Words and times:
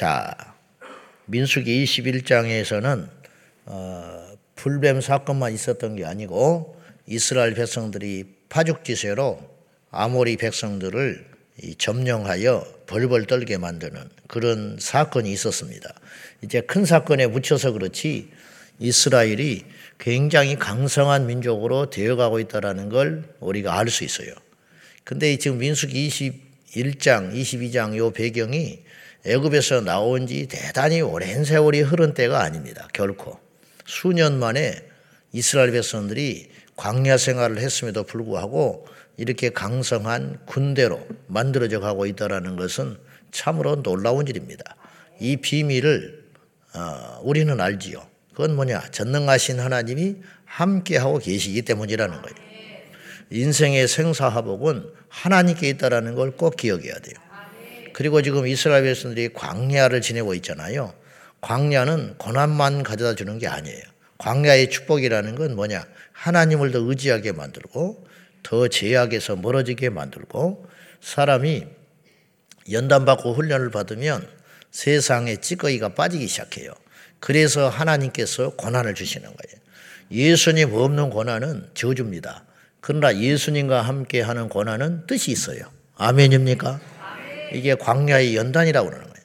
자, 0.00 0.34
민수기 1.26 1.84
21장에서는 1.84 3.06
어, 3.66 4.32
불뱀 4.54 5.02
사건만 5.02 5.52
있었던 5.52 5.96
게 5.96 6.06
아니고 6.06 6.80
이스라엘 7.04 7.52
백성들이 7.52 8.24
파죽지세로 8.48 9.38
아모리 9.90 10.38
백성들을 10.38 11.26
점령하여 11.76 12.64
벌벌 12.86 13.26
떨게 13.26 13.58
만드는 13.58 14.08
그런 14.26 14.78
사건이 14.80 15.30
있었습니다. 15.32 15.92
이제 16.40 16.62
큰 16.62 16.86
사건에 16.86 17.26
묻혀서 17.26 17.72
그렇지 17.72 18.30
이스라엘이 18.78 19.66
굉장히 19.98 20.56
강성한 20.56 21.26
민족으로 21.26 21.90
되어가고 21.90 22.40
있다는 22.40 22.88
걸 22.88 23.24
우리가 23.40 23.78
알 23.78 23.90
수 23.90 24.04
있어요. 24.04 24.32
근데 25.04 25.36
지금 25.36 25.58
민수기 25.58 26.08
21장, 26.08 27.34
22장 27.34 27.98
요 27.98 28.10
배경이 28.12 28.88
애굽에서 29.24 29.82
나온 29.82 30.26
지 30.26 30.46
대단히 30.48 31.00
오랜 31.02 31.44
세월이 31.44 31.82
흐른 31.82 32.14
때가 32.14 32.40
아닙니다. 32.42 32.88
결코. 32.92 33.38
수년 33.86 34.38
만에 34.38 34.82
이스라엘 35.32 35.72
백성들이 35.72 36.50
광야 36.76 37.18
생활을 37.18 37.58
했음에도 37.58 38.04
불구하고 38.04 38.86
이렇게 39.16 39.50
강성한 39.50 40.38
군대로 40.46 41.06
만들어져 41.26 41.80
가고 41.80 42.06
있다는 42.06 42.56
것은 42.56 42.96
참으로 43.30 43.82
놀라운 43.82 44.26
일입니다. 44.26 44.76
이 45.20 45.36
비밀을 45.36 46.24
어, 46.74 47.20
우리는 47.22 47.60
알지요. 47.60 48.06
그건 48.30 48.54
뭐냐? 48.56 48.90
전능하신 48.90 49.60
하나님이 49.60 50.16
함께하고 50.46 51.18
계시기 51.18 51.62
때문이라는 51.62 52.22
거예요. 52.22 52.34
인생의 53.30 53.86
생사화복은 53.86 54.90
하나님께 55.08 55.68
있다는 55.68 56.14
걸 56.14 56.32
꼭 56.32 56.56
기억해야 56.56 56.94
돼요. 56.94 57.14
그리고 57.92 58.22
지금 58.22 58.46
이스라엘 58.46 58.84
백성들이 58.84 59.32
광야를 59.32 60.00
지내고 60.00 60.34
있잖아요. 60.34 60.94
광야는 61.40 62.16
고난만 62.18 62.82
가져다 62.82 63.14
주는 63.14 63.38
게 63.38 63.46
아니에요. 63.46 63.82
광야의 64.18 64.70
축복이라는 64.70 65.34
건 65.34 65.56
뭐냐? 65.56 65.84
하나님을 66.12 66.72
더 66.72 66.80
의지하게 66.80 67.32
만들고 67.32 68.06
더 68.42 68.68
제약에서 68.68 69.36
멀어지게 69.36 69.90
만들고 69.90 70.66
사람이 71.00 71.66
연단받고 72.70 73.32
훈련을 73.34 73.70
받으면 73.70 74.28
세상에 74.70 75.36
찌꺼기가 75.36 75.94
빠지기 75.94 76.26
시작해요. 76.28 76.72
그래서 77.18 77.68
하나님께서 77.68 78.50
고난을 78.50 78.94
주시는 78.94 79.26
거예요. 79.26 79.60
예수님 80.10 80.74
없는 80.74 81.10
고난은 81.10 81.68
저주입니다. 81.74 82.44
그러나 82.80 83.16
예수님과 83.16 83.82
함께 83.82 84.20
하는 84.20 84.48
고난은 84.48 85.06
뜻이 85.06 85.30
있어요. 85.30 85.62
아멘입니까? 85.96 86.80
이게 87.52 87.74
광야의 87.74 88.36
연단이라고 88.36 88.88
그러는 88.88 89.06
거예요. 89.06 89.20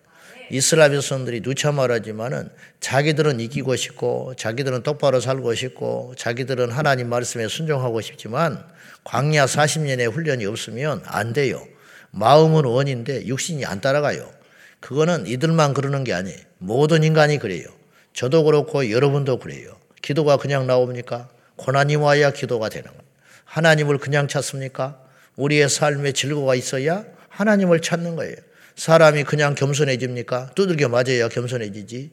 이스라엘 0.51 0.91
백성들이 0.91 1.41
누차 1.41 1.71
말하지만은 1.71 2.49
자기들은 2.79 3.39
이기고 3.39 3.75
싶고 3.75 4.35
자기들은 4.37 4.83
똑바로 4.83 5.19
살고 5.19 5.55
싶고 5.55 6.13
자기들은 6.17 6.71
하나님 6.71 7.09
말씀에 7.09 7.47
순종하고 7.47 8.01
싶지만 8.01 8.63
광야 9.03 9.45
40년의 9.45 10.11
훈련이 10.11 10.45
없으면 10.45 11.01
안 11.05 11.33
돼요. 11.33 11.65
마음은 12.11 12.65
원인데 12.65 13.25
육신이 13.25 13.65
안 13.65 13.81
따라가요. 13.81 14.29
그거는 14.79 15.25
이들만 15.25 15.73
그러는 15.73 16.03
게 16.03 16.13
아니에요. 16.13 16.37
모든 16.59 17.03
인간이 17.03 17.39
그래요. 17.39 17.65
저도 18.13 18.43
그렇고 18.43 18.91
여러분도 18.91 19.39
그래요. 19.39 19.75
기도가 20.01 20.37
그냥 20.37 20.67
나옵니까? 20.67 21.29
고난이 21.57 21.95
와야 21.95 22.31
기도가 22.31 22.69
되는 22.69 22.87
거예요. 22.87 23.01
하나님을 23.45 23.97
그냥 23.97 24.27
찾습니까? 24.27 24.99
우리의 25.35 25.69
삶에 25.69 26.11
즐거가 26.11 26.55
있어야 26.55 27.03
하나님을 27.35 27.81
찾는 27.81 28.15
거예요. 28.15 28.35
사람이 28.75 29.23
그냥 29.23 29.55
겸손해집니까? 29.55 30.51
두들겨 30.55 30.89
맞아야 30.89 31.27
겸손해지지. 31.29 32.11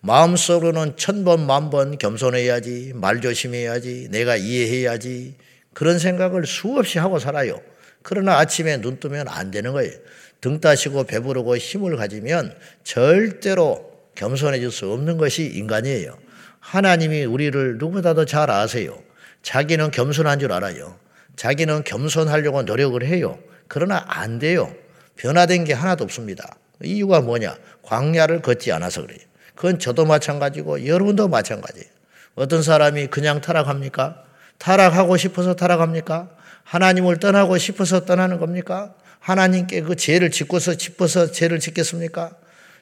마음속으로는 0.00 0.96
천번 0.96 1.46
만번 1.46 1.96
겸손해야지, 1.96 2.92
말 2.94 3.20
조심해야지, 3.20 4.08
내가 4.10 4.36
이해해야지. 4.36 5.36
그런 5.72 5.98
생각을 5.98 6.46
수없이 6.46 6.98
하고 6.98 7.18
살아요. 7.18 7.60
그러나 8.02 8.38
아침에 8.38 8.80
눈 8.80 9.00
뜨면 9.00 9.28
안 9.28 9.50
되는 9.50 9.72
거예요. 9.72 9.92
등 10.40 10.60
따시고 10.60 11.04
배부르고 11.04 11.56
힘을 11.56 11.96
가지면 11.96 12.54
절대로 12.84 13.92
겸손해질 14.14 14.70
수 14.70 14.92
없는 14.92 15.16
것이 15.16 15.46
인간이에요. 15.46 16.18
하나님이 16.60 17.24
우리를 17.24 17.78
누구보다도 17.78 18.26
잘 18.26 18.50
아세요. 18.50 19.02
자기는 19.42 19.90
겸손한 19.90 20.38
줄 20.38 20.52
알아요. 20.52 20.98
자기는 21.36 21.84
겸손하려고 21.84 22.62
노력을 22.62 23.02
해요. 23.04 23.38
그러나 23.68 24.04
안 24.06 24.38
돼요. 24.38 24.72
변화된 25.16 25.64
게 25.64 25.72
하나도 25.72 26.04
없습니다. 26.04 26.56
이유가 26.82 27.20
뭐냐? 27.20 27.56
광야를 27.82 28.42
걷지 28.42 28.72
않아서 28.72 29.02
그래요. 29.02 29.18
그건 29.54 29.78
저도 29.78 30.04
마찬가지고 30.04 30.86
여러분도 30.86 31.28
마찬가지예요. 31.28 31.86
어떤 32.34 32.62
사람이 32.62 33.06
그냥 33.08 33.40
타락합니까? 33.40 34.24
타락하고 34.58 35.16
싶어서 35.16 35.54
타락합니까? 35.54 36.30
하나님을 36.64 37.18
떠나고 37.18 37.58
싶어서 37.58 38.04
떠나는 38.04 38.38
겁니까? 38.38 38.94
하나님께 39.20 39.82
그 39.82 39.96
죄를 39.96 40.30
짓고서 40.30 40.76
싶어서 40.76 41.30
죄를 41.30 41.60
짓겠습니까? 41.60 42.32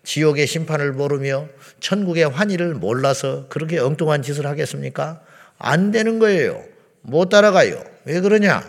지옥의 0.05 0.47
심판을 0.47 0.93
모르며 0.93 1.49
천국의 1.81 2.29
환희를 2.29 2.75
몰라서 2.75 3.47
그렇게 3.49 3.79
엉뚱한 3.79 4.23
짓을 4.23 4.47
하겠습니까? 4.47 5.21
안 5.59 5.91
되는 5.93 6.19
거예요. 6.19 6.63
못 7.03 7.29
따라가요. 7.29 7.85
왜 8.05 8.21
그러냐? 8.21 8.69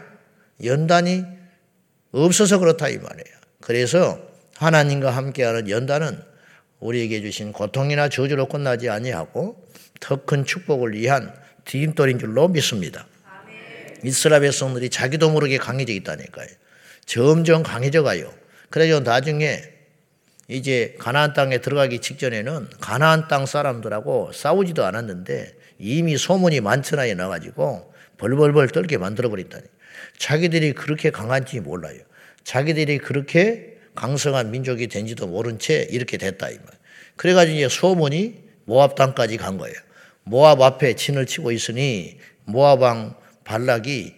연단이 0.63 1.25
없어서 2.22 2.59
그렇다 2.59 2.90
이 2.90 2.97
말이에요. 2.97 3.38
그래서 3.62 4.19
하나님과 4.57 5.12
함께하는 5.12 5.69
연단은 5.69 6.22
우리에게 6.79 7.22
주신 7.22 7.51
고통이나 7.51 8.09
저주로 8.09 8.47
끝나지 8.47 8.90
아니하고 8.90 9.63
더 10.00 10.25
큰 10.25 10.46
축복을 10.46 10.94
위한 10.94 11.34
디딤돌인 11.66 12.19
줄로 12.19 12.47
믿습니다. 12.50 13.07
이스라엘 14.03 14.41
백성들이 14.41 14.90
자기도 14.90 15.29
모르게 15.31 15.57
강해져 15.57 15.94
있다니까요. 15.94 16.47
점점 17.06 17.63
강해져 17.63 18.03
가요. 18.03 18.34
그래서 18.69 19.00
나중에 19.00 19.63
이제 20.50 20.95
가나안 21.00 21.34
땅에 21.34 21.59
들어가기 21.59 22.00
직전에는 22.00 22.68
가나안 22.81 23.30
땅 23.30 23.45
사람들하고 23.45 24.34
싸우지도 24.34 24.84
않았는데 24.84 25.56
이미 25.80 26.18
소문이 26.18 26.59
만천하에 26.59 27.13
나가지고 27.13 27.94
벌벌벌 28.18 28.69
떨게 28.69 28.97
만들어 28.97 29.30
버린다니. 29.30 29.63
자기들이 30.17 30.73
그렇게 30.73 31.09
강한지 31.09 31.59
몰라요. 31.59 31.99
자기들이 32.43 32.97
그렇게 32.99 33.77
강성한 33.95 34.51
민족이 34.51 34.87
된지도 34.87 35.27
모른 35.27 35.59
채 35.59 35.87
이렇게 35.89 36.17
됐다 36.17 36.49
이 36.49 36.55
말. 36.55 36.65
그래가지고 37.15 37.57
이제 37.57 37.69
소문이 37.69 38.43
모압 38.65 38.95
땅까지 38.95 39.37
간 39.37 39.57
거예요. 39.57 39.75
모압 40.23 40.61
앞에 40.61 40.95
진을 40.95 41.25
치고 41.25 41.51
있으니 41.51 42.17
모압 42.45 42.81
왕 42.81 43.15
발락이 43.43 44.15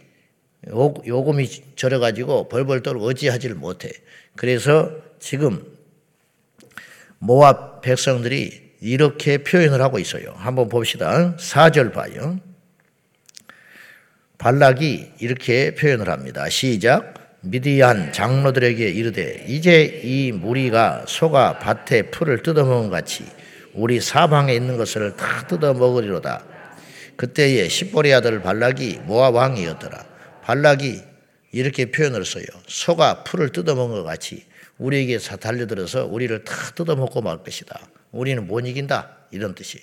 요금이 0.67 1.75
절어가지고 1.75 2.49
벌벌 2.49 2.81
떨고 2.81 3.05
어찌하지를 3.05 3.55
못해. 3.55 3.91
그래서 4.35 4.91
지금 5.19 5.63
모압 7.19 7.81
백성들이 7.81 8.73
이렇게 8.81 9.39
표현을 9.39 9.81
하고 9.81 9.99
있어요. 9.99 10.33
한번 10.37 10.69
봅시다. 10.69 11.35
4절 11.37 11.93
봐요. 11.93 12.39
발락이 14.37 15.13
이렇게 15.19 15.75
표현을 15.75 16.09
합니다. 16.09 16.49
시작. 16.49 17.13
미디안 17.41 18.11
장로들에게 18.11 18.89
이르되 18.89 19.45
이제 19.47 20.01
이 20.03 20.31
무리가 20.31 21.05
소가 21.07 21.59
밭에 21.59 22.09
풀을 22.09 22.41
뜯어먹은 22.41 22.89
같이 22.89 23.23
우리 23.73 24.01
사방에 24.01 24.53
있는 24.55 24.77
것을 24.77 25.15
다 25.15 25.45
뜯어먹으리로다. 25.47 26.43
그때에 27.15 27.67
십보리 27.67 28.13
아들 28.13 28.41
발락이 28.41 29.01
모압 29.05 29.35
왕이었더라. 29.35 30.05
발락이 30.41 31.01
이렇게 31.51 31.91
표현을 31.91 32.25
써요. 32.25 32.45
소가 32.67 33.23
풀을 33.23 33.49
뜯어먹은 33.49 33.97
것 33.97 34.03
같이 34.03 34.43
우리에게 34.77 35.19
달려들어서 35.19 36.05
우리를 36.05 36.43
다 36.43 36.53
뜯어먹고 36.75 37.21
말 37.21 37.37
것이다. 37.43 37.79
우리는 38.11 38.45
못 38.45 38.61
이긴다. 38.61 39.17
이런 39.31 39.55
뜻이. 39.55 39.79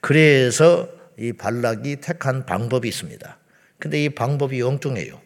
그래서 0.00 0.88
이 1.18 1.32
발락이 1.32 1.96
택한 1.96 2.44
방법이 2.46 2.88
있습니다. 2.88 3.38
근데 3.84 4.02
이 4.02 4.08
방법이 4.08 4.62
엉뚱해요. 4.62 5.20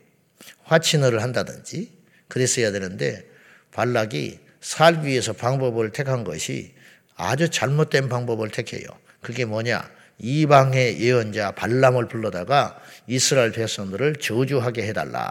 화친어를 0.65 1.23
한다든지 1.23 1.93
그랬어야 2.27 2.73
되는데 2.73 3.25
발락이 3.71 4.41
살기 4.61 5.07
위해서 5.07 5.33
방법을 5.33 5.93
택한 5.93 6.25
것이 6.25 6.75
아주 7.15 7.51
잘못된 7.51 8.09
방법을 8.09 8.51
택해요. 8.51 8.89
그게 9.21 9.45
뭐냐? 9.45 9.89
이방의 10.19 11.01
예언자 11.01 11.53
발람을 11.53 12.09
불러다가 12.09 12.83
이스라엘 13.07 13.53
백성들을 13.53 14.17
저주하게 14.17 14.89
해달라. 14.89 15.31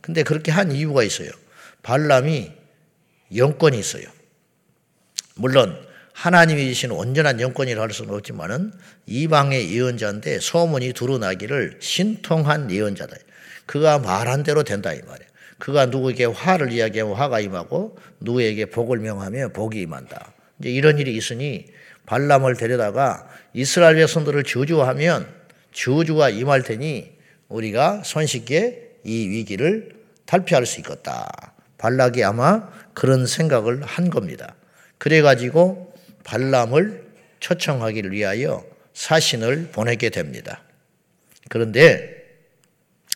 근데 0.00 0.24
그렇게 0.24 0.50
한 0.50 0.72
이유가 0.72 1.04
있어요. 1.04 1.30
발람이 1.84 2.50
영권이 3.36 3.78
있어요. 3.78 4.06
물론 5.36 5.78
하나님이 6.14 6.68
주신 6.68 6.92
온전한 6.92 7.40
영권이라 7.40 7.82
할 7.82 7.90
수는 7.90 8.14
없지만은 8.14 8.72
이방의 9.06 9.74
예언자인데 9.74 10.38
소문이 10.38 10.92
두루나기를 10.92 11.78
신통한 11.80 12.70
예언자다. 12.70 13.16
그가 13.66 13.98
말한 13.98 14.44
대로 14.44 14.62
된다 14.62 14.92
이 14.92 15.00
말이에요. 15.00 15.28
그가 15.58 15.86
누구에게 15.86 16.26
화를 16.26 16.72
이야기하면 16.72 17.16
화가 17.16 17.40
임하고 17.40 17.98
누구에게 18.20 18.66
복을 18.66 18.98
명하면 18.98 19.52
복이 19.52 19.80
임한다. 19.80 20.32
이제 20.60 20.70
이런 20.70 20.98
일이 20.98 21.16
있으니 21.16 21.66
발람을 22.06 22.56
데려다가 22.56 23.28
이스라엘 23.52 23.96
백성들을 23.96 24.44
저주하면 24.44 25.26
저주가 25.72 26.30
임할 26.30 26.62
테니 26.62 27.12
우리가 27.48 28.02
손쉽게 28.04 28.98
이 29.04 29.28
위기를 29.28 29.96
탈피할 30.26 30.64
수 30.64 30.78
있겠다. 30.80 31.26
발락이 31.76 32.22
아마 32.22 32.68
그런 32.94 33.26
생각을 33.26 33.82
한 33.82 34.10
겁니다. 34.10 34.54
그래 34.98 35.20
가지고 35.20 35.93
발람을 36.24 37.04
초청하기를 37.40 38.12
위하여 38.12 38.64
사신을 38.94 39.68
보내게 39.72 40.10
됩니다. 40.10 40.62
그런데 41.48 42.24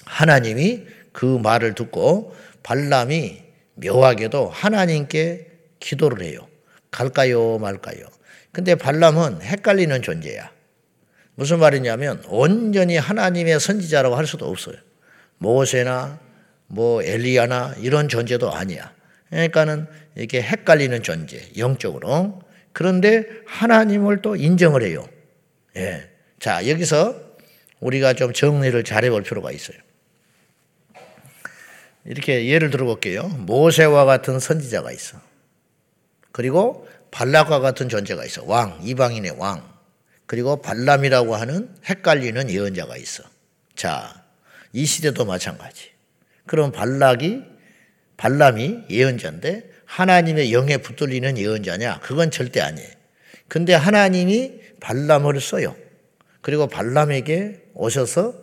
하나님이 0.04 0.86
그 1.12 1.24
말을 1.24 1.74
듣고 1.74 2.36
발람이 2.62 3.42
묘하게도 3.74 4.48
하나님께 4.48 5.46
기도를 5.80 6.24
해요. 6.24 6.46
갈까요, 6.90 7.58
말까요? 7.58 8.06
근데 8.52 8.74
발람은 8.74 9.42
헷갈리는 9.42 10.02
존재야. 10.02 10.50
무슨 11.34 11.60
말이냐면 11.60 12.22
온전히 12.26 12.96
하나님의 12.96 13.60
선지자라고 13.60 14.16
할 14.16 14.26
수도 14.26 14.46
없어요. 14.46 14.76
모세나 15.38 16.18
뭐 16.66 17.02
엘리야나 17.02 17.76
이런 17.78 18.08
존재도 18.08 18.52
아니야. 18.52 18.92
그러니까는 19.30 19.86
이렇게 20.16 20.42
헷갈리는 20.42 21.02
존재, 21.02 21.40
영적으로. 21.56 22.42
그런데 22.78 23.26
하나님을 23.44 24.22
또 24.22 24.36
인정을 24.36 24.84
해요. 24.84 25.04
예. 25.74 26.08
자, 26.38 26.68
여기서 26.68 27.20
우리가 27.80 28.12
좀 28.12 28.32
정리를 28.32 28.84
잘 28.84 29.02
해 29.02 29.10
볼 29.10 29.24
필요가 29.24 29.50
있어요. 29.50 29.76
이렇게 32.04 32.46
예를 32.46 32.70
들어 32.70 32.86
볼게요. 32.86 33.24
모세와 33.24 34.04
같은 34.04 34.38
선지자가 34.38 34.92
있어. 34.92 35.20
그리고 36.30 36.88
발락과 37.10 37.58
같은 37.58 37.88
존재가 37.88 38.24
있어. 38.26 38.44
왕, 38.44 38.78
이방인의 38.84 39.32
왕. 39.38 39.68
그리고 40.26 40.62
발람이라고 40.62 41.34
하는 41.34 41.74
헷갈리는 41.84 42.48
예언자가 42.48 42.96
있어. 42.96 43.24
자, 43.74 44.22
이 44.72 44.86
시대도 44.86 45.24
마찬가지. 45.24 45.90
그럼 46.46 46.70
발락이 46.70 47.42
발람이 48.16 48.84
예언자인데 48.88 49.68
하나님의 49.88 50.52
영에 50.52 50.76
붙들리는 50.76 51.38
예언자냐? 51.38 52.00
그건 52.00 52.30
절대 52.30 52.60
아니에요. 52.60 52.88
근데 53.48 53.72
하나님이 53.74 54.60
발람을 54.80 55.40
써요. 55.40 55.74
그리고 56.42 56.66
발람에게 56.66 57.70
오셔서 57.74 58.34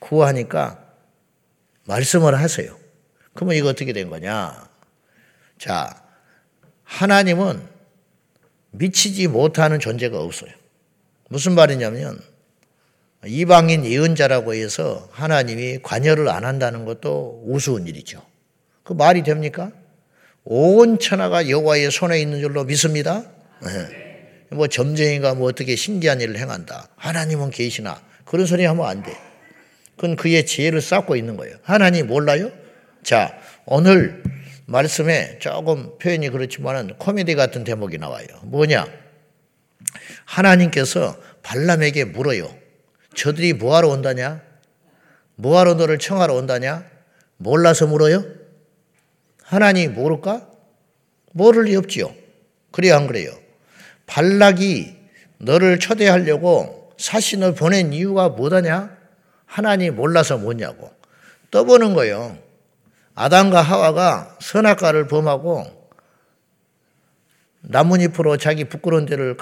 구하니까 0.00 0.84
말씀을 1.84 2.38
하세요. 2.38 2.76
그러면 3.34 3.56
이거 3.56 3.68
어떻게 3.68 3.92
된 3.92 4.10
거냐? 4.10 4.68
자, 5.58 6.02
하나님은 6.82 7.62
미치지 8.72 9.28
못하는 9.28 9.78
존재가 9.78 10.20
없어요. 10.20 10.50
무슨 11.28 11.54
말이냐면 11.54 12.20
이방인 13.24 13.84
예언자라고 13.84 14.54
해서 14.54 15.08
하나님이 15.12 15.78
관여를 15.82 16.28
안 16.28 16.44
한다는 16.44 16.84
것도 16.84 17.44
우스운 17.46 17.86
일이죠. 17.86 18.24
그 18.82 18.92
말이 18.92 19.22
됩니까? 19.22 19.70
온 20.44 20.98
천하가 20.98 21.48
여호와의 21.48 21.90
손에 21.90 22.20
있는 22.20 22.40
줄로 22.40 22.64
믿습니다. 22.64 23.24
네. 23.62 24.46
뭐 24.50 24.66
점쟁이가 24.66 25.34
뭐 25.34 25.48
어떻게 25.48 25.76
신기한 25.76 26.20
일을 26.20 26.38
행한다. 26.38 26.88
하나님은 26.96 27.50
계시나 27.50 28.00
그런 28.24 28.46
소리 28.46 28.64
하면 28.64 28.86
안 28.86 29.02
돼. 29.02 29.16
그건 29.96 30.16
그의 30.16 30.46
지혜를 30.46 30.80
쌓고 30.80 31.16
있는 31.16 31.36
거예요. 31.36 31.56
하나님 31.62 32.06
몰라요? 32.06 32.50
자 33.02 33.38
오늘 33.66 34.22
말씀에 34.66 35.38
조금 35.40 35.98
표현이 35.98 36.30
그렇지만은 36.30 36.94
코미디 36.98 37.34
같은 37.34 37.64
대목이 37.64 37.98
나와요. 37.98 38.26
뭐냐? 38.44 38.86
하나님께서 40.24 41.16
발람에게 41.42 42.04
물어요. 42.04 42.54
저들이 43.14 43.52
뭐하러 43.54 43.88
온다냐? 43.88 44.40
뭐하러 45.36 45.74
너를 45.74 45.98
청하러 45.98 46.34
온다냐? 46.34 46.84
몰라서 47.36 47.86
물어요? 47.86 48.39
하나님 49.50 49.94
모를까? 49.94 50.46
모를 51.32 51.64
리 51.64 51.74
없지요. 51.74 52.14
그래야 52.70 52.96
안 52.96 53.08
그래요. 53.08 53.32
발락이 54.06 54.96
너를 55.38 55.80
초대하려고 55.80 56.92
사신을 56.96 57.56
보낸 57.56 57.92
이유가 57.92 58.28
뭐다냐? 58.28 58.96
하나님 59.46 59.96
몰라서 59.96 60.38
뭐냐고. 60.38 60.92
떠보는 61.50 61.94
거예요. 61.94 62.38
아담과 63.16 63.60
하와가 63.60 64.36
선악과를 64.40 65.08
범하고 65.08 65.66
나뭇잎으로 67.62 68.36
자기 68.36 68.66
부끄러운 68.66 69.04
데를 69.04 69.36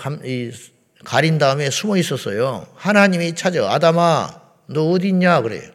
가린 1.04 1.36
다음에 1.36 1.68
숨어 1.68 1.98
있었어요. 1.98 2.66
하나님이 2.76 3.34
찾아 3.34 3.70
아담아 3.70 4.40
너 4.68 4.88
어디 4.88 5.08
있냐 5.08 5.42
그래요. 5.42 5.70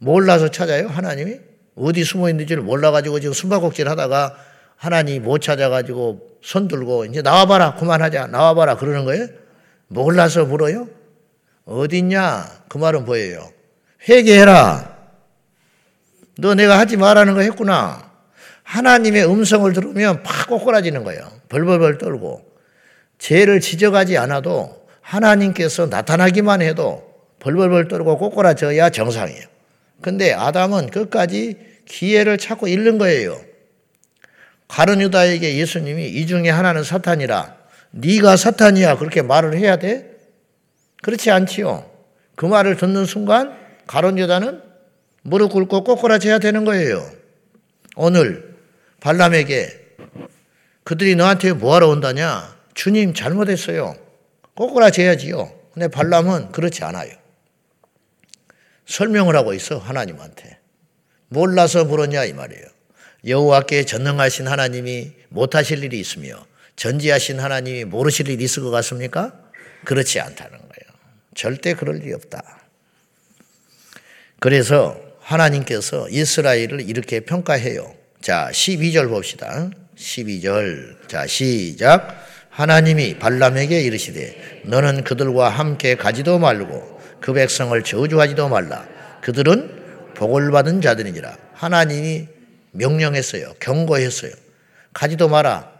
몰라서 0.00 0.50
찾아요 0.50 0.88
하나님이 0.88 1.49
어디 1.80 2.04
숨어 2.04 2.28
있는지를 2.28 2.62
몰라가지고 2.62 3.20
지금 3.20 3.32
숨바꼭질 3.32 3.88
하다가 3.88 4.36
하나님 4.76 5.24
못 5.24 5.40
찾아가지고 5.40 6.38
손 6.42 6.68
들고 6.68 7.04
이제 7.06 7.22
나와봐라 7.22 7.74
그만하자 7.74 8.28
나와봐라 8.28 8.76
그러는 8.76 9.04
거예요. 9.04 9.28
몰라서 9.88 10.44
물어요. 10.44 10.88
어디 11.64 11.98
있냐 11.98 12.46
그 12.68 12.78
말은 12.78 13.04
뭐예요? 13.04 13.50
회개해라. 14.08 14.96
너 16.38 16.54
내가 16.54 16.78
하지 16.78 16.96
말라는 16.96 17.34
거 17.34 17.40
했구나. 17.40 18.10
하나님의 18.62 19.26
음성을 19.28 19.70
들으면 19.72 20.22
팍 20.22 20.48
꼬꾸라지는 20.48 21.04
거예요. 21.04 21.20
벌벌벌 21.48 21.98
떨고. 21.98 22.44
죄를 23.18 23.60
지적하지 23.60 24.16
않아도 24.16 24.86
하나님께서 25.02 25.86
나타나기만 25.86 26.62
해도 26.62 27.02
벌벌벌 27.40 27.88
떨고 27.88 28.16
꼬꾸라져야 28.16 28.90
정상이에요. 28.90 29.44
근데 30.00 30.32
아담은 30.32 30.88
끝까지 30.90 31.69
기회를 31.90 32.38
찾고 32.38 32.68
잃는 32.68 32.98
거예요. 32.98 33.44
가른 34.68 35.00
유다에게 35.00 35.56
예수님이 35.56 36.08
이 36.08 36.26
중에 36.26 36.48
하나는 36.48 36.84
사탄이라 36.84 37.56
네가 37.90 38.36
사탄이야 38.36 38.96
그렇게 38.98 39.20
말을 39.20 39.56
해야 39.58 39.76
돼? 39.76 40.08
그렇지 41.02 41.30
않지요. 41.32 41.90
그 42.36 42.46
말을 42.46 42.76
듣는 42.76 43.04
순간 43.04 43.58
가론 43.88 44.18
유다는 44.18 44.62
무릎 45.22 45.52
꿇고 45.52 45.82
꼬꾸라져야 45.82 46.38
되는 46.38 46.64
거예요. 46.64 47.04
오늘 47.96 48.54
발람에게 49.00 49.80
그들이 50.84 51.16
너한테 51.16 51.52
뭐하러 51.52 51.88
온다냐? 51.88 52.56
주님 52.74 53.14
잘못했어요. 53.14 53.96
꼬꾸라져야지요. 54.54 55.52
근데 55.74 55.88
발람은 55.88 56.52
그렇지 56.52 56.84
않아요. 56.84 57.10
설명을 58.86 59.34
하고 59.34 59.52
있어 59.54 59.78
하나님한테. 59.78 60.59
몰라서 61.30 61.84
물었냐 61.84 62.24
이 62.24 62.32
말이에요. 62.32 62.64
여호와께 63.26 63.84
전능하신 63.84 64.48
하나님이 64.48 65.12
못하실 65.28 65.84
일이 65.84 65.98
있으며 66.00 66.44
전지하신 66.76 67.38
하나님이 67.38 67.84
모르실 67.84 68.28
일이 68.28 68.44
있을 68.44 68.62
것 68.62 68.70
같습니까? 68.70 69.32
그렇지 69.84 70.20
않다는 70.20 70.58
거예요. 70.58 70.98
절대 71.34 71.74
그럴 71.74 72.02
일이 72.02 72.12
없다. 72.12 72.42
그래서 74.40 75.00
하나님께서 75.20 76.08
이스라엘을 76.08 76.80
이렇게 76.88 77.20
평가해요. 77.20 77.94
자, 78.20 78.48
12절 78.52 79.08
봅시다. 79.08 79.70
12절. 79.96 81.08
자, 81.08 81.26
시작. 81.26 82.26
하나님이 82.48 83.18
발람에게 83.18 83.80
이르시되 83.82 84.62
너는 84.64 85.04
그들과 85.04 85.48
함께 85.50 85.94
가지도 85.94 86.38
말고 86.38 87.00
그 87.20 87.32
백성을 87.32 87.80
저주하지도 87.82 88.48
말라. 88.48 88.88
그들은 89.20 89.79
복을 90.14 90.50
받은 90.50 90.80
자들이니라. 90.80 91.36
하나님이 91.52 92.28
명령했어요. 92.72 93.54
경고했어요. 93.60 94.32
가지도 94.92 95.28
마라. 95.28 95.70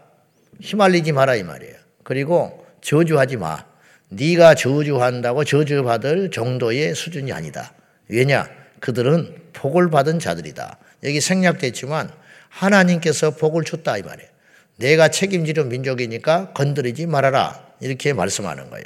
휘말리지 0.61 1.11
마라 1.11 1.35
이 1.35 1.43
말이에요. 1.43 1.75
그리고 2.03 2.65
저주하지 2.81 3.37
마. 3.37 3.65
네가 4.09 4.55
저주한다고 4.55 5.45
저주받을 5.45 6.31
정도의 6.31 6.93
수준이 6.95 7.31
아니다. 7.31 7.73
왜냐? 8.09 8.49
그들은 8.79 9.35
복을 9.53 9.89
받은 9.89 10.19
자들이다. 10.19 10.77
여기 11.03 11.21
생략됐지만 11.21 12.11
하나님께서 12.49 13.31
복을 13.31 13.63
줬다 13.63 13.97
이 13.97 14.01
말이에요. 14.01 14.29
내가 14.77 15.07
책임지는 15.09 15.69
민족이니까 15.69 16.51
건드리지 16.53 17.05
말아라. 17.05 17.67
이렇게 17.79 18.13
말씀하는 18.13 18.69
거예요. 18.69 18.85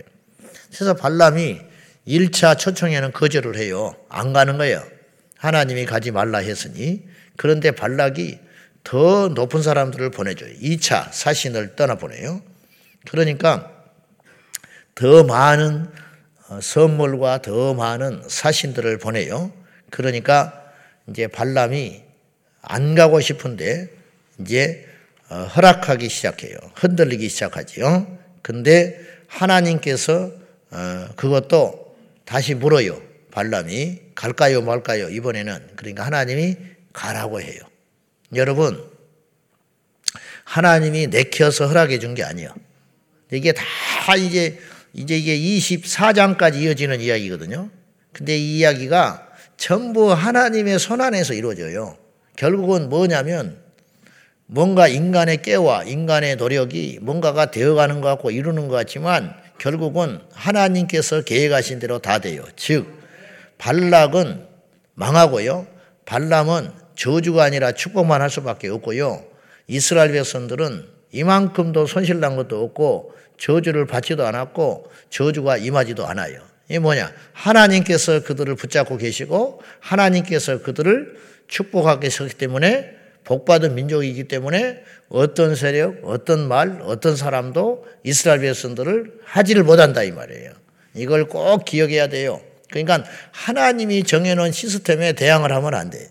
그래서 0.74 0.94
발람이 0.94 1.62
1차 2.08 2.58
초청에는 2.58 3.12
거절을 3.12 3.58
해요. 3.58 3.96
안 4.10 4.34
가는 4.34 4.58
거예요. 4.58 4.84
하나님이 5.46 5.86
가지 5.86 6.12
말라 6.12 6.40
했으니. 6.40 7.04
그런데 7.38 7.72
발락이 7.72 8.40
더 8.84 9.30
높은 9.30 9.62
사람들을 9.62 10.12
보내줘요. 10.12 10.54
2차 10.60 11.12
사신을 11.12 11.76
떠나보내요. 11.76 12.42
그러니까 13.10 13.72
더 14.96 15.24
많은 15.24 15.88
어, 16.48 16.60
선물과 16.62 17.42
더 17.42 17.74
많은 17.74 18.24
사신들을 18.28 18.98
보내요. 19.00 19.52
그러니까 19.90 20.64
이제 21.10 21.28
발람이 21.28 22.04
안 22.62 22.96
가고 22.96 23.20
싶은데 23.20 23.90
이제 24.40 24.86
어, 25.30 25.36
허락하기 25.56 26.08
시작해요. 26.08 26.58
흔들리기 26.76 27.30
시작하지요. 27.30 28.18
근데 28.42 29.00
하나님께서 29.28 30.32
어, 30.72 31.08
그것도 31.16 31.98
다시 32.26 32.54
물어요. 32.54 33.02
발람이 33.36 34.00
갈까요 34.16 34.62
말까요 34.62 35.10
이번에는 35.10 35.72
그러니까 35.76 36.06
하나님이 36.06 36.56
가라고 36.94 37.42
해요. 37.42 37.60
여러분 38.34 38.82
하나님이 40.46 41.08
내켜서 41.08 41.68
허락해 41.68 42.00
준 42.00 42.16
게 42.16 42.24
아니에요. 42.24 42.50
이게 43.34 43.52
다 43.52 44.16
이제 44.16 44.58
이제 44.94 45.18
이게 45.18 45.38
24장까지 45.38 46.62
이어지는 46.62 47.02
이야기거든요. 47.02 47.70
근데 48.14 48.38
이 48.38 48.60
이야기가 48.60 49.28
전부 49.58 50.14
하나님의 50.14 50.80
손 50.80 51.02
안에서 51.02 51.34
이루어져요. 51.34 51.98
결국은 52.38 52.88
뭐냐면 52.88 53.58
뭔가 54.46 54.88
인간의 54.88 55.42
깨와 55.42 55.84
인간의 55.84 56.38
노력이 56.38 57.00
뭔가가 57.02 57.52
되어가는 57.52 58.00
것 58.00 58.08
같고 58.08 58.32
이루는 58.32 58.70
것 58.70 58.76
같지만 58.76 59.34
결국은 59.58 60.22
하나님께서 60.32 61.24
계획하신 61.24 61.80
대로 61.80 62.00
다 62.00 62.20
돼요. 62.20 62.46
즉 62.56 63.04
발락은 63.58 64.48
망하고요. 64.96 65.68
발람은 66.06 66.72
저주가 66.96 67.44
아니라 67.44 67.74
축복만 67.74 68.22
할 68.22 68.30
수밖에 68.30 68.70
없고요. 68.70 69.24
이스라엘 69.68 70.12
백성들은 70.12 70.88
이만큼도 71.12 71.88
손실 71.88 72.20
난 72.20 72.36
것도 72.36 72.64
없고 72.64 73.14
저주를 73.38 73.86
받지도 73.86 74.26
않았고 74.26 74.92
저주가 75.10 75.58
임하지도 75.58 76.06
않아요. 76.06 76.40
이 76.70 76.80
뭐냐? 76.80 77.12
하나님께서 77.34 78.24
그들을 78.24 78.56
붙잡고 78.56 78.98
계시고 78.98 79.62
하나님께서 79.80 80.62
그들을 80.62 81.18
축복하고 81.48 82.00
계셨기 82.00 82.36
때문에 82.36 82.96
복받은 83.24 83.76
민족이기 83.76 84.26
때문에 84.26 84.84
어떤 85.10 85.56
세력, 85.56 86.00
어떤 86.04 86.48
말, 86.48 86.80
어떤 86.84 87.16
사람도 87.16 87.86
이스라엘 88.04 88.40
백성들을 88.42 89.20
하지를 89.24 89.64
못한다 89.64 90.04
이 90.04 90.12
말이에요. 90.12 90.52
이걸 90.94 91.28
꼭 91.28 91.66
기억해야 91.66 92.08
돼요. 92.08 92.42
그러니까 92.84 93.10
하나님이 93.32 94.04
정해놓은 94.04 94.52
시스템에 94.52 95.14
대항을 95.14 95.52
하면 95.54 95.74
안 95.74 95.90
돼. 95.90 96.10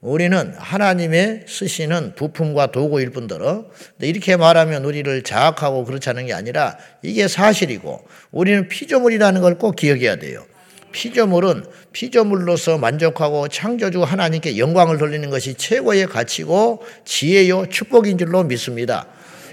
우리는 0.00 0.54
하나님의 0.56 1.44
쓰시는 1.46 2.14
부품과 2.16 2.72
도구일 2.72 3.10
뿐더러 3.10 3.66
이렇게 4.00 4.36
말하면 4.36 4.84
우리를 4.84 5.22
자학하고 5.22 5.84
그렇지 5.84 6.08
않은 6.10 6.26
게 6.26 6.32
아니라 6.32 6.78
이게 7.02 7.28
사실이고 7.28 8.06
우리는 8.30 8.66
피조물이라는 8.68 9.40
걸 9.42 9.58
꼭 9.58 9.76
기억해야 9.76 10.16
돼요. 10.16 10.44
피조물은 10.92 11.64
피조물로서 11.92 12.78
만족하고 12.78 13.46
창조주 13.48 14.02
하나님께 14.02 14.58
영광을 14.58 14.98
돌리는 14.98 15.28
것이 15.30 15.54
최고의 15.54 16.06
가치고 16.06 16.82
지혜요 17.04 17.66
축복인 17.66 18.16
줄로 18.18 18.42
믿습니다. 18.42 19.06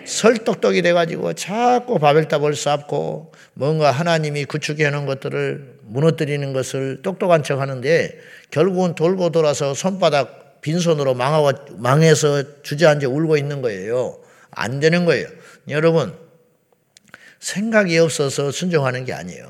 설떡떡이 0.06 0.82
돼가지고 0.82 1.34
자꾸 1.34 2.00
바벨탑을 2.00 2.56
쌓고 2.56 3.34
뭔가 3.54 3.92
하나님이 3.92 4.46
구축해 4.46 4.90
놓은 4.90 5.06
것들을 5.06 5.77
무너뜨리는 5.88 6.54
것을 6.54 7.02
똑똑한 7.02 7.44
척 7.44 7.60
하는데 7.60 8.18
결국은 8.52 8.96
돌고 8.96 9.32
돌아서 9.32 9.74
손바닥 9.74 10.62
빈손으로 10.62 11.14
망하고, 11.14 11.52
망해서 11.78 12.62
주저앉아 12.64 13.08
울고 13.08 13.38
있는 13.38 13.62
거예요. 13.62 14.20
안 14.52 14.80
되는 14.80 15.06
거예요. 15.06 15.28
여러분, 15.70 16.14
생각이 17.40 17.98
없어서 18.00 18.52
순종하는 18.52 19.06
게 19.06 19.14
아니에요. 19.14 19.48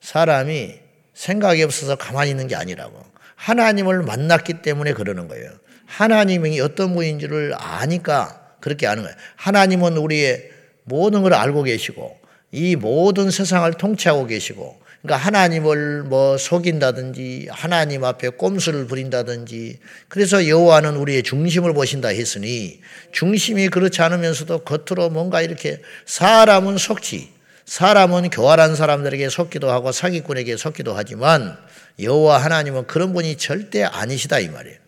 사람이 0.00 0.74
생각이 1.14 1.62
없어서 1.62 1.96
가만히 1.96 2.30
있는 2.30 2.46
게 2.46 2.54
아니라고. 2.54 3.02
하나님을 3.36 4.02
만났기 4.02 4.62
때문에 4.62 4.92
그러는 4.92 5.28
거예요. 5.28 5.50
하나님이 5.86 6.60
어떤 6.60 6.94
분인지를 6.94 7.54
아니까 7.56 8.56
그렇게 8.60 8.86
아는 8.86 9.02
거예요. 9.02 9.16
하나님은 9.36 9.96
우리의 9.96 10.50
모든 10.84 11.22
걸 11.22 11.34
알고 11.34 11.62
계시고 11.64 12.18
이 12.52 12.76
모든 12.76 13.30
세상을 13.30 13.70
통치하고 13.74 14.26
계시고 14.26 14.80
그러니까 15.04 15.26
하나님을 15.26 16.04
뭐 16.04 16.38
속인다든지 16.38 17.48
하나님 17.50 18.04
앞에 18.04 18.30
꼼수를 18.30 18.86
부린다든지 18.86 19.78
그래서 20.08 20.48
여호와는 20.48 20.96
우리의 20.96 21.22
중심을 21.22 21.74
보신다 21.74 22.08
했으니 22.08 22.80
중심이 23.12 23.68
그렇지 23.68 24.00
않으면서도 24.00 24.60
겉으로 24.60 25.10
뭔가 25.10 25.42
이렇게 25.42 25.82
사람은 26.06 26.78
속지 26.78 27.34
사람은 27.66 28.30
교활한 28.30 28.76
사람들에게 28.76 29.28
속기도 29.28 29.70
하고 29.70 29.92
사기꾼에게 29.92 30.56
속기도 30.56 30.94
하지만 30.94 31.58
여호와 32.00 32.38
하나님은 32.38 32.86
그런 32.86 33.12
분이 33.12 33.36
절대 33.36 33.82
아니시다 33.82 34.38
이 34.38 34.48
말이에요. 34.48 34.78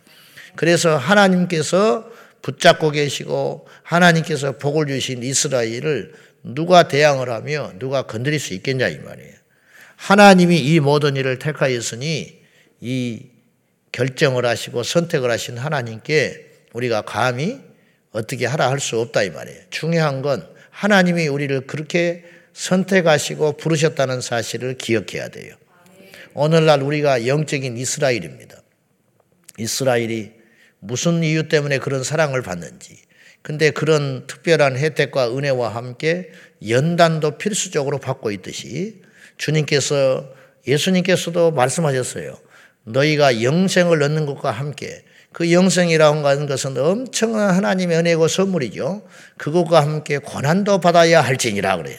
그래서 0.55 0.97
하나님께서 0.97 2.11
붙잡고 2.41 2.91
계시고 2.93 3.69
하나님께서 3.83 4.53
복을 4.53 4.87
주신 4.87 5.23
이스라엘을 5.23 6.15
누가 6.43 6.89
대항을 6.89 7.29
하며 7.29 7.73
누가 7.79 8.03
건드릴 8.05 8.41
수 8.41 8.55
있겠냐 8.55 8.89
이 8.89 8.99
말이에요. 8.99 9.46
하나님이 9.97 10.59
이 10.59 10.81
모든 10.81 11.17
일을 11.17 11.39
택하였으니 11.39 12.41
이 12.81 13.27
결정을 13.93 14.45
하시고 14.45 14.83
선택을 14.83 15.31
하신 15.31 15.59
하나님께 15.59 16.47
우리가 16.73 17.03
감히 17.03 17.61
어떻게 18.13 18.47
하라 18.47 18.71
할 18.71 18.79
수 18.79 18.99
없다 19.01 19.23
이 19.23 19.31
말이에요. 19.31 19.61
중요한 19.71 20.23
건 20.23 20.47
하나님이 20.71 21.29
우리를 21.29 21.67
그렇게 21.67 22.25
선택하시고 22.53 23.57
부르셨다는 23.57 24.21
사실을 24.21 24.77
기억해야 24.79 25.29
돼요. 25.29 25.55
오늘날 26.35 26.83
우리가 26.83 27.27
영적인 27.27 27.77
이스라엘입니다. 27.77 28.61
이스라엘이 29.59 30.33
무슨 30.81 31.23
이유 31.25 31.49
때문에 31.49 31.79
그런 31.79 32.05
사랑을 32.05 32.43
받는지. 32.43 32.99
근데 33.41 33.71
그런 33.71 34.27
특별한 34.27 34.77
혜택과 34.77 35.37
은혜와 35.37 35.75
함께 35.75 36.31
연단도 36.67 37.39
필수적으로 37.39 37.99
받고 37.99 38.31
있듯이 38.33 39.01
주님께서 39.37 40.29
예수님께서도 40.67 41.53
말씀하셨어요. 41.53 42.37
너희가 42.85 43.43
영생을 43.43 44.03
얻는 44.03 44.27
것과 44.27 44.51
함께 44.51 45.05
그 45.33 45.53
영생이라고 45.53 46.27
하는 46.27 46.47
것은 46.47 46.79
엄청난 46.79 47.51
하나님의 47.51 47.99
은혜고 47.99 48.27
선물이죠. 48.29 49.03
그것과 49.37 49.83
함께 49.83 50.19
고난도 50.19 50.81
받아야 50.81 51.21
할지니라 51.21 51.77
그래요. 51.77 51.99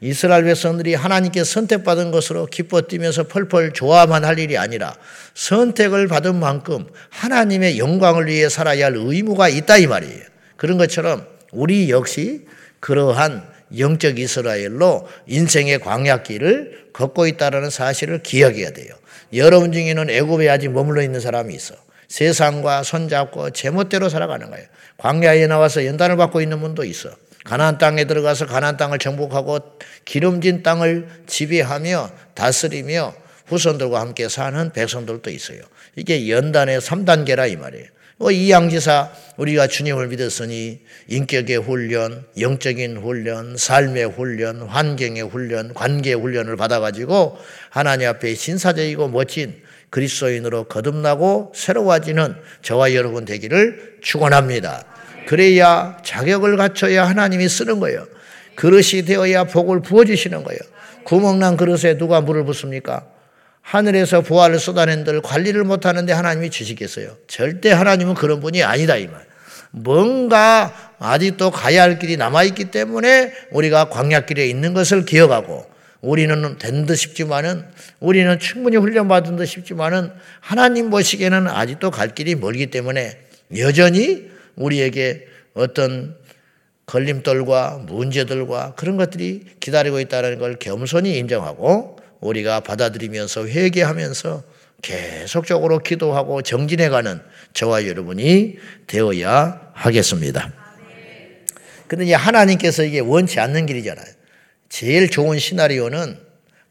이스라엘 0.00 0.44
백성들이 0.44 0.94
하나님께 0.94 1.44
선택받은 1.44 2.10
것으로 2.10 2.46
기뻐 2.46 2.80
뛰면서 2.80 3.24
펄펄 3.24 3.74
좋아만 3.74 4.24
할 4.24 4.38
일이 4.38 4.56
아니라 4.56 4.96
선택을 5.34 6.08
받은 6.08 6.36
만큼 6.36 6.86
하나님의 7.10 7.78
영광을 7.78 8.26
위해 8.26 8.48
살아야 8.48 8.86
할 8.86 8.94
의무가 8.96 9.50
있다 9.50 9.76
이 9.76 9.86
말이에요. 9.86 10.24
그런 10.56 10.78
것처럼 10.78 11.26
우리 11.52 11.90
역시 11.90 12.46
그러한 12.80 13.46
영적 13.78 14.18
이스라엘로 14.18 15.08
인생의 15.26 15.80
광약길을 15.80 16.90
걷고 16.92 17.26
있다는 17.26 17.70
사실을 17.70 18.22
기억해야 18.22 18.70
돼요. 18.70 18.94
여러분 19.32 19.72
중에는 19.72 20.10
애굽에 20.10 20.48
아직 20.48 20.68
머물러 20.70 21.02
있는 21.02 21.20
사람이 21.20 21.54
있어. 21.54 21.74
세상과 22.08 22.82
손잡고 22.82 23.50
제멋대로 23.50 24.08
살아가는 24.08 24.50
거예요. 24.50 24.66
광야에 24.98 25.46
나와서 25.46 25.86
연단을 25.86 26.16
받고 26.16 26.40
있는 26.40 26.60
분도 26.60 26.84
있어. 26.84 27.10
가나안 27.44 27.78
땅에 27.78 28.04
들어가서 28.04 28.46
가나안 28.46 28.76
땅을 28.76 28.98
정복하고 28.98 29.60
기름진 30.04 30.62
땅을 30.62 31.08
지배하며 31.26 32.10
다스리며 32.34 33.14
후손들과 33.46 34.00
함께 34.00 34.28
사는 34.28 34.70
백성들도 34.72 35.30
있어요. 35.30 35.60
이게 35.96 36.28
연단의 36.28 36.80
3단계라 36.80 37.50
이 37.50 37.56
말이에요. 37.56 37.86
뭐 38.20 38.30
이양지사 38.30 39.10
우리가 39.38 39.66
주님을 39.66 40.08
믿었으니 40.08 40.80
인격의 41.08 41.56
훈련, 41.56 42.26
영적인 42.38 42.98
훈련, 42.98 43.56
삶의 43.56 44.10
훈련, 44.10 44.60
환경의 44.60 45.22
훈련, 45.22 45.72
관계의 45.72 46.16
훈련을 46.16 46.56
받아가지고 46.56 47.38
하나님 47.70 48.08
앞에 48.08 48.34
신사적이고 48.34 49.08
멋진 49.08 49.62
그리스도인으로 49.88 50.64
거듭나고 50.64 51.52
새로워지는 51.56 52.34
저와 52.60 52.92
여러분 52.94 53.24
되기를 53.24 54.00
축원합니다. 54.02 54.84
그래야 55.26 55.96
자격을 56.04 56.58
갖춰야 56.58 57.08
하나님이 57.08 57.48
쓰는 57.48 57.80
거예요. 57.80 58.06
그릇이 58.54 59.06
되어야 59.06 59.44
복을 59.44 59.80
부어주시는 59.80 60.44
거예요. 60.44 60.60
구멍난 61.04 61.56
그릇에 61.56 61.96
누가 61.96 62.20
물을 62.20 62.44
붓습니까? 62.44 63.06
하늘에서 63.62 64.22
부활을 64.22 64.58
쏟아낸들 64.58 65.20
관리를 65.22 65.64
못하는데 65.64 66.12
하나님이 66.12 66.50
주시겠어요? 66.50 67.16
절대 67.26 67.70
하나님은 67.70 68.14
그런 68.14 68.40
분이 68.40 68.62
아니다 68.62 68.96
이 68.96 69.06
말. 69.06 69.24
뭔가 69.70 70.74
아직도 70.98 71.50
가야 71.50 71.82
할 71.82 71.98
길이 71.98 72.16
남아있기 72.16 72.66
때문에 72.66 73.32
우리가 73.52 73.88
광약길에 73.88 74.46
있는 74.46 74.74
것을 74.74 75.04
기억하고 75.04 75.70
우리는 76.00 76.58
된 76.58 76.86
듯 76.86 76.96
싶지만은 76.96 77.64
우리는 78.00 78.38
충분히 78.38 78.76
훈련받은 78.76 79.36
듯 79.36 79.46
싶지만은 79.46 80.10
하나님 80.40 80.90
보시기에는 80.90 81.46
아직도 81.46 81.90
갈 81.90 82.14
길이 82.14 82.34
멀기 82.34 82.66
때문에 82.68 83.18
여전히 83.58 84.30
우리에게 84.56 85.26
어떤 85.54 86.16
걸림돌과 86.86 87.84
문제들과 87.86 88.74
그런 88.76 88.96
것들이 88.96 89.44
기다리고 89.60 90.00
있다는 90.00 90.38
걸 90.38 90.56
겸손히 90.56 91.18
인정하고 91.18 91.99
우리가 92.20 92.60
받아들이면서 92.60 93.48
회개하면서 93.48 94.42
계속적으로 94.82 95.78
기도하고 95.80 96.42
정진해가는 96.42 97.20
저와 97.52 97.86
여러분이 97.86 98.56
되어야 98.86 99.72
하겠습니다. 99.74 100.52
근데 101.86 102.04
이제 102.04 102.14
하나님께서 102.14 102.84
이게 102.84 103.00
원치 103.00 103.40
않는 103.40 103.66
길이잖아요. 103.66 104.06
제일 104.68 105.10
좋은 105.10 105.38
시나리오는 105.38 106.18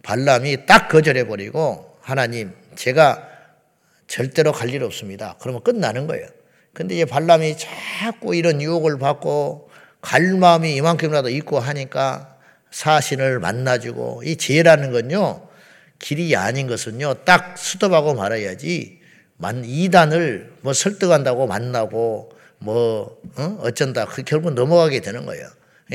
발람이 0.02 0.66
딱 0.66 0.88
거절해버리고 0.88 1.98
하나님, 2.02 2.54
제가 2.76 3.28
절대로 4.08 4.52
갈 4.52 4.70
일 4.74 4.84
없습니다. 4.84 5.36
그러면 5.40 5.62
끝나는 5.62 6.08
거예요. 6.08 6.26
근데 6.74 6.96
이제 6.96 7.06
발람이 7.06 7.58
자꾸 7.58 8.34
이런 8.34 8.62
유혹을 8.62 8.98
받고 8.98 9.70
갈 10.02 10.34
마음이 10.36 10.76
이만큼이라도 10.76 11.30
있고 11.30 11.60
하니까 11.60 12.29
사신을 12.72 13.40
만나주고 13.40 14.24
이 14.26 14.36
지혜라는 14.36 14.92
건요 14.92 15.48
길이 16.00 16.36
아닌 16.36 16.68
것은요 16.68 17.26
딱 17.26 17.58
수dob하고 17.58 18.14
말아야지 18.14 19.00
만 19.38 19.64
이단을 19.66 20.54
뭐 20.62 20.74
설득한다고 20.74 21.48
만나고 21.48 22.32
뭐 22.60 23.22
어? 23.36 23.72
쩐다 23.72 24.06
그 24.06 24.24
결국 24.24 24.54
넘어가게 24.54 25.00
되는 25.00 25.26
거예요. 25.26 25.48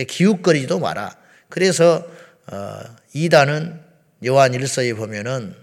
기웃거리지도 0.09 0.81
마라. 0.81 1.15
그래서 1.49 2.05
어, 2.51 2.81
이단은 3.13 3.81
요한 4.25 4.55
일서에 4.55 4.95
보면은 4.95 5.55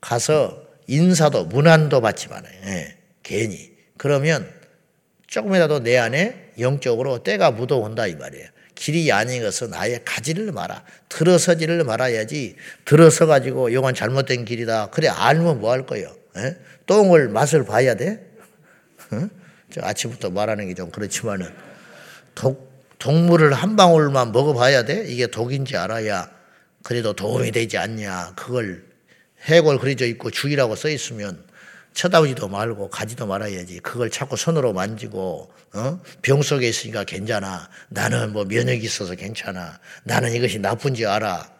가서 0.00 0.62
인사도 0.86 1.46
문안도 1.46 2.00
받지 2.00 2.28
말아요. 2.28 2.54
예, 2.66 2.96
괜히 3.22 3.72
그러면 3.96 4.48
조금이라도 5.38 5.80
내 5.82 5.98
안에 5.98 6.52
영적으로 6.60 7.24
때가 7.24 7.50
묻어온다 7.50 8.06
이 8.06 8.14
말이에요. 8.14 8.46
길이 8.76 9.10
아닌 9.10 9.42
것은 9.42 9.74
아예 9.74 9.98
가지를 10.04 10.52
마라. 10.52 10.84
들어서지를 11.08 11.82
말아야지. 11.82 12.54
들어서 12.84 13.26
가지고 13.26 13.68
이건 13.68 13.96
잘못된 13.96 14.44
길이다. 14.44 14.90
그래 14.90 15.08
알면 15.08 15.58
뭐 15.58 15.72
할 15.72 15.86
거예요? 15.86 16.14
에? 16.36 16.54
똥을 16.86 17.30
맛을 17.30 17.64
봐야 17.64 17.96
돼? 17.96 18.24
어? 19.10 19.28
저 19.72 19.80
아침부터 19.82 20.30
말하는 20.30 20.68
게 20.68 20.74
좀 20.74 20.92
그렇지만은 20.92 21.52
독, 22.36 22.70
동물을 23.00 23.52
한 23.54 23.74
방울만 23.74 24.30
먹어봐야 24.30 24.84
돼? 24.84 25.04
이게 25.08 25.26
독인지 25.26 25.76
알아야 25.76 26.30
그래도 26.84 27.12
도움이 27.12 27.50
되지 27.50 27.76
않냐. 27.76 28.34
그걸 28.36 28.84
해골 29.46 29.80
그려져 29.80 30.06
있고 30.06 30.30
죽이라고 30.30 30.76
써 30.76 30.88
있으면 30.88 31.42
쳐다보지도 31.94 32.48
말고 32.48 32.90
가지도 32.90 33.26
말아야지. 33.26 33.78
그걸 33.78 34.10
자꾸 34.10 34.36
손으로 34.36 34.72
만지고 34.72 35.50
어? 35.72 36.00
병 36.22 36.42
속에 36.42 36.68
있으니까 36.68 37.04
괜찮아. 37.04 37.68
나는 37.88 38.32
뭐 38.32 38.44
면역이 38.44 38.84
있어서 38.84 39.14
괜찮아. 39.14 39.78
나는 40.02 40.32
이것이 40.32 40.58
나쁜지 40.58 41.06
알아. 41.06 41.50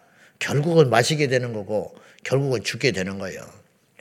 결국은 0.41 0.91
마시게 0.91 1.29
되는 1.29 1.53
거고 1.53 1.95
결국은 2.25 2.63
죽게 2.63 2.91
되는 2.91 3.19
거예요. 3.19 3.41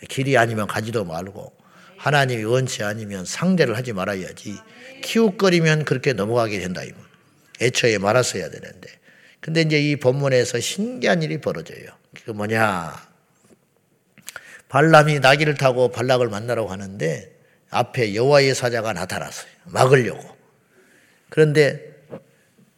길이 0.10 0.38
아니면 0.38 0.68
가지도 0.68 1.06
말고 1.06 1.54
하나님이 1.98 2.44
원치 2.44 2.84
아니면 2.84 3.26
상대를 3.26 3.78
하지 3.78 3.94
말아야지. 3.94 4.58
키웃거리면 5.04 5.86
그렇게 5.86 6.14
넘어가게 6.14 6.60
된다. 6.60 6.82
애초에 7.62 8.00
말았어야 8.00 8.50
되는데. 8.50 8.90
근데 9.40 9.62
이제 9.62 9.80
이 9.80 9.96
본문에서 9.98 10.60
신기한 10.60 11.22
일이 11.22 11.40
벌어져요. 11.40 11.86
그 12.26 12.32
뭐냐? 12.32 13.13
발람이 14.74 15.20
나귀를 15.20 15.54
타고 15.54 15.90
발락을 15.90 16.30
만나러 16.30 16.66
가는데 16.66 17.32
앞에 17.70 18.16
여호와의 18.16 18.56
사자가 18.56 18.92
나타났어요. 18.94 19.52
막으려고. 19.66 20.28
그런데 21.30 21.80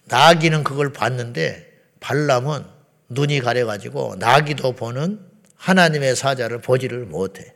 나귀는 0.03 0.65
그걸 0.65 0.91
봤는데 0.91 1.71
발람은 2.01 2.65
눈이 3.07 3.39
가려가지고 3.39 4.17
나귀도 4.19 4.73
보는 4.73 5.21
하나님의 5.55 6.17
사자를 6.17 6.59
보지를 6.59 7.05
못해. 7.05 7.53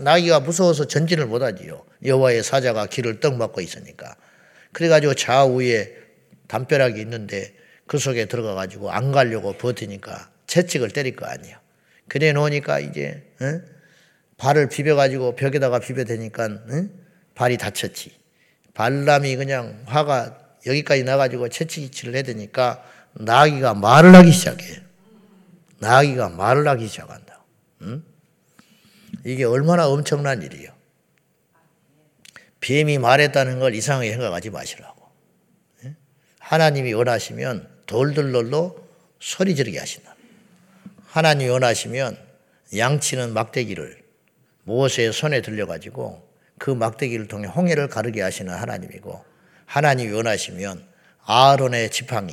나귀가 0.00 0.40
무서워서 0.40 0.86
전진을 0.86 1.24
못하지요. 1.24 1.82
여호와의 2.04 2.42
사자가 2.42 2.88
길을 2.88 3.20
떡 3.20 3.36
막고 3.36 3.62
있으니까. 3.62 4.16
그래가지고 4.72 5.14
좌우에 5.14 5.96
담벼락이 6.46 7.00
있는데 7.00 7.54
그 7.86 7.96
속에 7.96 8.26
들어가가지고 8.26 8.90
안 8.90 9.12
가려고 9.12 9.54
버티니까 9.54 10.28
채찍을 10.46 10.90
때릴 10.90 11.16
거 11.16 11.24
아니에요. 11.24 11.56
그래 12.10 12.32
놓으니까 12.32 12.80
이제 12.80 13.22
어? 13.40 13.60
발을 14.36 14.68
비벼가지고 14.68 15.36
벽에다가 15.36 15.78
비벼대니까 15.78 16.44
어? 16.44 16.88
발이 17.36 17.56
다쳤지. 17.56 18.18
발람이 18.74 19.36
그냥 19.36 19.84
화가 19.86 20.56
여기까지 20.66 21.04
나가지고 21.04 21.48
채찍질을 21.48 22.16
해대니까 22.16 22.82
나귀가 23.12 23.74
말을 23.74 24.16
하기 24.16 24.32
시작해. 24.32 24.82
나귀가 25.78 26.30
말을 26.30 26.66
하기 26.66 26.88
시작한다. 26.88 27.44
응? 27.82 28.02
이게 29.24 29.44
얼마나 29.44 29.86
엄청난 29.86 30.42
일이에요. 30.42 30.72
뱀이 32.58 32.98
말했다는 32.98 33.60
걸 33.60 33.76
이상하게 33.76 34.10
생각하지 34.10 34.50
마시라고. 34.50 35.00
하나님이 36.40 36.92
원하시면 36.92 37.68
돌들롤로 37.86 38.88
소리 39.20 39.54
지르게 39.54 39.78
하신다. 39.78 40.16
하나님이 41.10 41.50
원하시면 41.50 42.16
양치는 42.76 43.32
막대기를 43.32 44.00
모세의 44.62 45.12
손에 45.12 45.42
들려가지고 45.42 46.24
그 46.56 46.70
막대기를 46.70 47.26
통해 47.26 47.48
홍해를 47.48 47.88
가르게 47.88 48.22
하시는 48.22 48.54
하나님이고 48.54 49.24
하나님이 49.66 50.12
원하시면 50.12 50.84
아론의 51.24 51.90
지팡이 51.90 52.32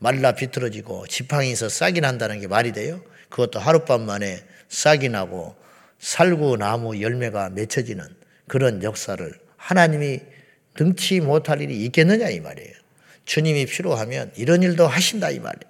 말라 0.00 0.32
비틀어지고 0.32 1.06
지팡이에서 1.06 1.70
싹이 1.70 2.02
난다는 2.02 2.40
게 2.40 2.46
말이 2.46 2.72
돼요? 2.72 3.02
그것도 3.30 3.58
하룻밤 3.58 4.02
만에 4.02 4.40
싹이 4.68 5.08
나고 5.08 5.56
살구 5.98 6.58
나무 6.58 7.00
열매가 7.00 7.50
맺혀지는 7.50 8.04
그런 8.48 8.82
역사를 8.82 9.32
하나님이 9.56 10.20
등치 10.74 11.20
못할 11.20 11.62
일이 11.62 11.84
있겠느냐 11.86 12.28
이 12.28 12.40
말이에요. 12.40 12.74
주님이 13.24 13.64
필요하면 13.64 14.32
이런 14.36 14.62
일도 14.62 14.86
하신다 14.86 15.30
이 15.30 15.38
말이에요. 15.38 15.69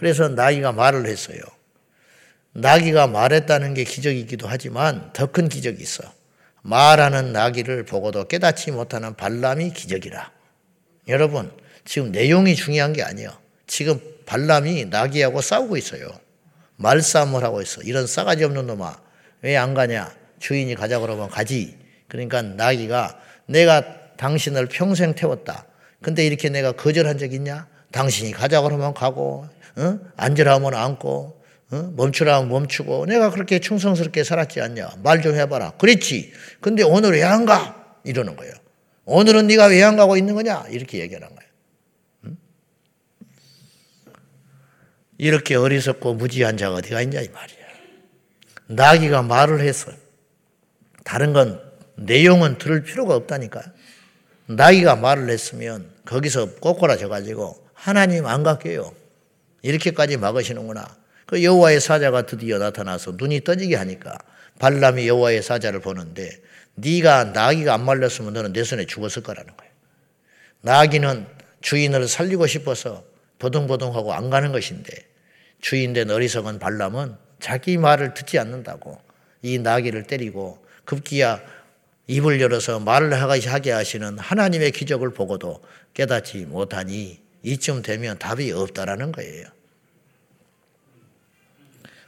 그래서 0.00 0.28
나귀가 0.30 0.72
말을 0.72 1.04
했어요. 1.04 1.38
나귀가 2.54 3.06
말했다는 3.06 3.74
게 3.74 3.84
기적이기도 3.84 4.48
하지만 4.48 5.12
더 5.12 5.26
큰 5.26 5.50
기적이 5.50 5.82
있어. 5.82 6.02
말하는 6.62 7.34
나귀를 7.34 7.84
보고도 7.84 8.26
깨닫지 8.26 8.70
못하는 8.70 9.14
발람이 9.14 9.74
기적이라. 9.74 10.32
여러분, 11.08 11.52
지금 11.84 12.12
내용이 12.12 12.54
중요한 12.54 12.94
게 12.94 13.02
아니에요. 13.02 13.30
지금 13.66 14.00
발람이 14.24 14.86
나귀하고 14.86 15.42
싸우고 15.42 15.76
있어요. 15.76 16.08
말싸움을 16.76 17.44
하고 17.44 17.60
있어. 17.60 17.82
이런 17.82 18.06
싸가지 18.06 18.42
없는 18.44 18.66
놈아. 18.68 18.98
왜 19.42 19.54
안 19.58 19.74
가냐? 19.74 20.14
주인이 20.38 20.74
가자 20.76 20.98
그러면 20.98 21.28
가지. 21.28 21.76
그러니까 22.08 22.40
나귀가 22.40 23.20
내가 23.44 24.16
당신을 24.16 24.66
평생 24.68 25.14
태웠다. 25.14 25.66
근데 26.00 26.24
이렇게 26.24 26.48
내가 26.48 26.72
거절한 26.72 27.18
적 27.18 27.34
있냐? 27.34 27.68
당신이 27.92 28.32
가자 28.32 28.62
그러면 28.62 28.94
가고, 28.94 29.46
어? 29.76 29.98
앉으라 30.16 30.54
하면 30.54 30.74
앉고, 30.74 31.42
어? 31.72 31.92
멈추라 31.96 32.36
하면 32.36 32.48
멈추고, 32.50 33.06
내가 33.06 33.30
그렇게 33.30 33.58
충성스럽게 33.60 34.24
살았지 34.24 34.60
않냐? 34.60 34.90
말 35.02 35.22
좀 35.22 35.34
해봐라. 35.36 35.72
그랬지. 35.72 36.32
근데 36.60 36.82
오늘 36.82 37.12
왜 37.12 37.22
안 37.22 37.44
가? 37.46 37.98
이러는 38.04 38.36
거예요. 38.36 38.52
오늘은 39.04 39.46
네가 39.46 39.66
왜 39.66 39.82
안 39.82 39.96
가고 39.96 40.16
있는 40.16 40.34
거냐? 40.34 40.66
이렇게 40.70 40.98
얘기하는 41.00 41.28
거예요. 41.28 41.50
응? 42.26 42.36
이렇게 45.18 45.54
어리석고 45.54 46.14
무지한 46.14 46.56
자가 46.56 46.76
어디가 46.76 47.02
있냐 47.02 47.20
이 47.20 47.28
말이야. 47.28 47.58
나귀가 48.68 49.22
말을 49.22 49.60
했어. 49.60 49.90
다른 51.04 51.32
건 51.32 51.60
내용은 51.96 52.58
들을 52.58 52.82
필요가 52.82 53.14
없다니까. 53.16 53.62
나귀가 54.46 54.96
말을 54.96 55.28
했으면 55.28 55.90
거기서 56.04 56.54
꼬꾸라져 56.56 57.08
가지고 57.08 57.66
하나님 57.74 58.26
안 58.26 58.42
갈게요. 58.42 58.92
이렇게까지 59.62 60.16
막으시는구나. 60.16 60.96
그 61.26 61.44
여호와의 61.44 61.80
사자가 61.80 62.26
드디어 62.26 62.58
나타나서 62.58 63.12
눈이 63.16 63.44
떠지게 63.44 63.76
하니까 63.76 64.18
발람이 64.58 65.06
여호와의 65.06 65.42
사자를 65.42 65.80
보는데 65.80 66.30
네가 66.74 67.24
나귀가 67.24 67.74
안 67.74 67.84
말렸으면 67.84 68.32
너는 68.32 68.52
내 68.52 68.64
손에 68.64 68.86
죽었을 68.86 69.22
거라는 69.22 69.56
거예요. 69.56 69.72
나귀는 70.62 71.26
주인을 71.60 72.08
살리고 72.08 72.46
싶어서 72.46 73.04
보동보동하고 73.38 74.12
안 74.12 74.30
가는 74.30 74.52
것인데 74.52 74.92
주인된 75.60 76.10
어리석은 76.10 76.58
발람은 76.58 77.16
자기 77.38 77.78
말을 77.78 78.14
듣지 78.14 78.38
않는다고 78.38 78.98
이 79.42 79.58
나귀를 79.58 80.04
때리고 80.04 80.64
급기야 80.84 81.40
입을 82.06 82.40
열어서 82.40 82.80
말을 82.80 83.12
하게 83.12 83.70
하시는 83.70 84.18
하나님의 84.18 84.72
기적을 84.72 85.14
보고도 85.14 85.62
깨닫지 85.94 86.38
못하니 86.46 87.20
이쯤 87.42 87.82
되면 87.82 88.18
답이 88.18 88.52
없다라는 88.52 89.12
거예요. 89.12 89.46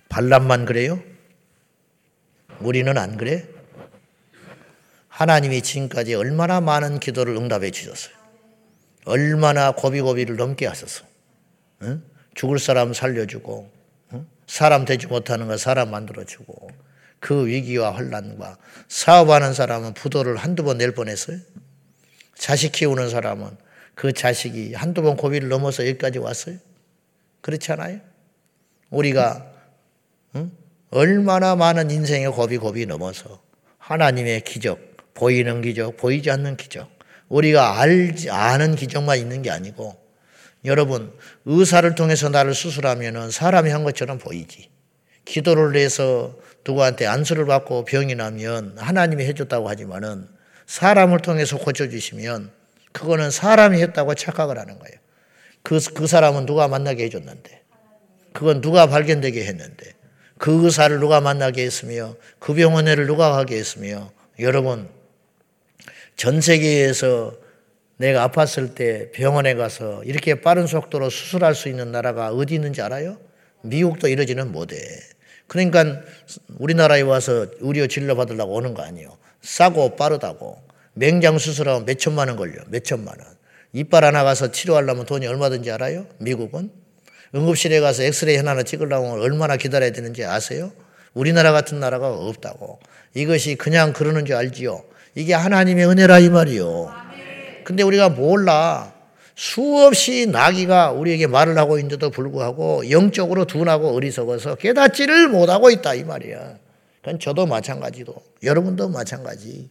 발람만 0.09 0.67
그래요? 0.67 1.03
우리는 2.61 2.97
안 2.99 3.17
그래? 3.17 3.49
하나님이 5.09 5.63
지금까지 5.63 6.15
얼마나 6.15 6.61
많은 6.61 7.01
기도를 7.01 7.37
응답해 7.37 7.71
주셨어요. 7.71 8.15
얼마나 9.05 9.73
고비고비를 9.73 10.37
넘게 10.37 10.67
하셨어. 10.67 11.05
응? 11.83 12.03
죽을 12.35 12.59
사람 12.59 12.93
살려주고, 12.93 13.71
응? 14.13 14.27
사람 14.47 14.85
되지 14.85 15.07
못하는 15.07 15.49
거 15.49 15.57
사람 15.57 15.91
만들어주고, 15.91 16.71
그 17.19 17.47
위기와 17.47 17.91
혼란과 17.91 18.59
사업하는 18.89 19.55
사람은 19.55 19.95
부도를 19.95 20.37
한두 20.37 20.65
번 20.65 20.79
낼 20.79 20.93
뻔했어요. 20.93 21.39
자식 22.35 22.73
키우는 22.73 23.11
사람은 23.11 23.57
그 23.95 24.13
자식이 24.13 24.75
한두 24.75 25.03
번 25.03 25.17
고비를 25.17 25.49
넘어서 25.49 25.87
여기까지 25.87 26.19
왔어요. 26.19 26.57
그렇지 27.41 27.73
않아요? 27.73 28.01
우리가 28.91 29.47
응? 30.37 30.51
얼마나 30.91 31.57
많은 31.57 31.91
인생의 31.91 32.31
고비 32.33 32.59
고비 32.59 32.87
넘어서 32.87 33.43
하나님의 33.79 34.43
기적, 34.43 34.79
보이는 35.15 35.61
기적, 35.61 35.97
보이지 35.97 36.31
않는 36.31 36.57
기적, 36.57 36.89
우리가 37.29 37.81
알지 37.81 38.31
아는 38.31 38.77
기적만 38.77 39.19
있는 39.19 39.43
게 39.43 39.51
아니고 39.51 39.97
여러분 40.65 41.13
의사를 41.45 41.93
통해서 41.95 42.29
나를 42.29 42.55
수술하면은 42.55 43.31
사람이 43.31 43.71
한 43.71 43.85
것처럼 43.85 44.19
보이지. 44.19 44.71
기도를 45.25 45.77
해서 45.77 46.37
누구한테 46.67 47.07
안수를 47.07 47.47
받고 47.47 47.85
병이 47.85 48.15
나면 48.15 48.77
하나님이 48.77 49.25
해줬다고 49.25 49.69
하지만은 49.69 50.29
사람을 50.67 51.21
통해서 51.21 51.59
고쳐주시면 51.59 52.51
그거는 52.93 53.31
사람이 53.31 53.81
했다고 53.81 54.15
착각을 54.15 54.59
하는 54.59 54.79
거예요. 54.79 54.97
그, 55.63 55.79
그 55.95 56.07
사람은 56.07 56.47
누가 56.47 56.69
만나게 56.69 57.05
해줬는데. 57.05 57.63
그건 58.33 58.61
누가 58.61 58.87
발견되게 58.87 59.45
했는데. 59.45 59.93
그 60.39 60.65
의사를 60.65 60.99
누가 60.99 61.21
만나게 61.21 61.65
했으며 61.65 62.17
그 62.41 62.53
병원에를 62.53 63.07
누가 63.07 63.31
가게 63.31 63.57
했으며 63.57 64.11
여러분 64.41 64.89
전 66.17 66.41
세계에서 66.41 67.37
내가 67.97 68.29
아팠을 68.29 68.75
때 68.75 69.13
병원에 69.13 69.55
가서 69.55 70.03
이렇게 70.03 70.41
빠른 70.41 70.67
속도로 70.67 71.11
수술할 71.11 71.55
수 71.55 71.69
있는 71.69 71.93
나라가 71.93 72.31
어디 72.33 72.55
있는지 72.55 72.83
알아요? 72.83 73.19
미국도 73.61 74.09
이러지는 74.09 74.51
못해. 74.51 74.77
그러니까 75.47 76.01
우리나라에 76.59 77.03
와서 77.03 77.47
의료 77.61 77.87
진료 77.87 78.17
받으려고 78.17 78.55
오는 78.55 78.75
거 78.75 78.83
아니에요. 78.83 79.17
싸고 79.43 79.95
빠르다고. 79.95 80.61
맹장 80.95 81.39
수술하면 81.39 81.85
몇 81.85 81.99
천만 81.99 82.29
원 82.29 82.37
걸려. 82.37 82.63
몇 82.69 82.85
천만 82.85 83.15
원. 83.19 83.29
이빨 83.73 84.05
하나 84.05 84.25
가서 84.25 84.51
치료하려면 84.51 85.07
돈이 85.07 85.27
얼마든지 85.27 85.71
알아요? 85.71 86.07
미국은? 86.19 86.71
응급실에 87.35 87.81
가서 87.81 88.03
엑스레이 88.03 88.37
하나 88.37 88.63
찍으려면 88.63 89.13
얼마나 89.21 89.57
기다려야 89.57 89.93
되는지 89.93 90.25
아세요? 90.25 90.73
우리나라 91.15 91.53
같은 91.53 91.81
나라가 91.81 92.13
없다고. 92.13 92.79
이것이 93.15 93.55
그냥 93.55 93.93
그러는 93.93 94.27
줄 94.27 94.37
알지요. 94.37 94.85
이게 95.15 95.33
하나님의 95.33 95.87
은혜라 95.87 96.19
이 96.21 96.29
말이요. 96.29 96.93
근데 97.65 97.83
우리가 97.83 98.11
몰라. 98.11 98.93
수없이 99.35 100.27
나기가 100.27 100.93
우리에게 100.93 101.27
말을 101.27 101.57
하고 101.57 101.79
있는데도 101.79 102.11
불구하고 102.11 102.91
영적으로 102.91 103.47
둔하고 103.47 103.95
어리석어서 103.95 104.57
깨닫지를 104.57 105.29
못하고 105.29 105.71
있다 105.71 105.95
이 105.95 106.05
말이야. 106.05 106.59
그건 107.01 107.19
저도 107.19 107.47
마찬가지도 107.47 108.15
여러분도 108.43 108.91
마찬가지. 108.91 109.71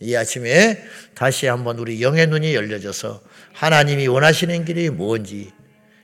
이 0.00 0.14
아침에 0.14 0.80
다시 1.14 1.46
한번 1.46 1.78
우리 1.78 2.00
영의 2.02 2.28
눈이 2.28 2.54
열려져서 2.54 3.20
하나님이 3.52 4.06
원하시는 4.06 4.64
길이 4.64 4.90
뭔지 4.90 5.50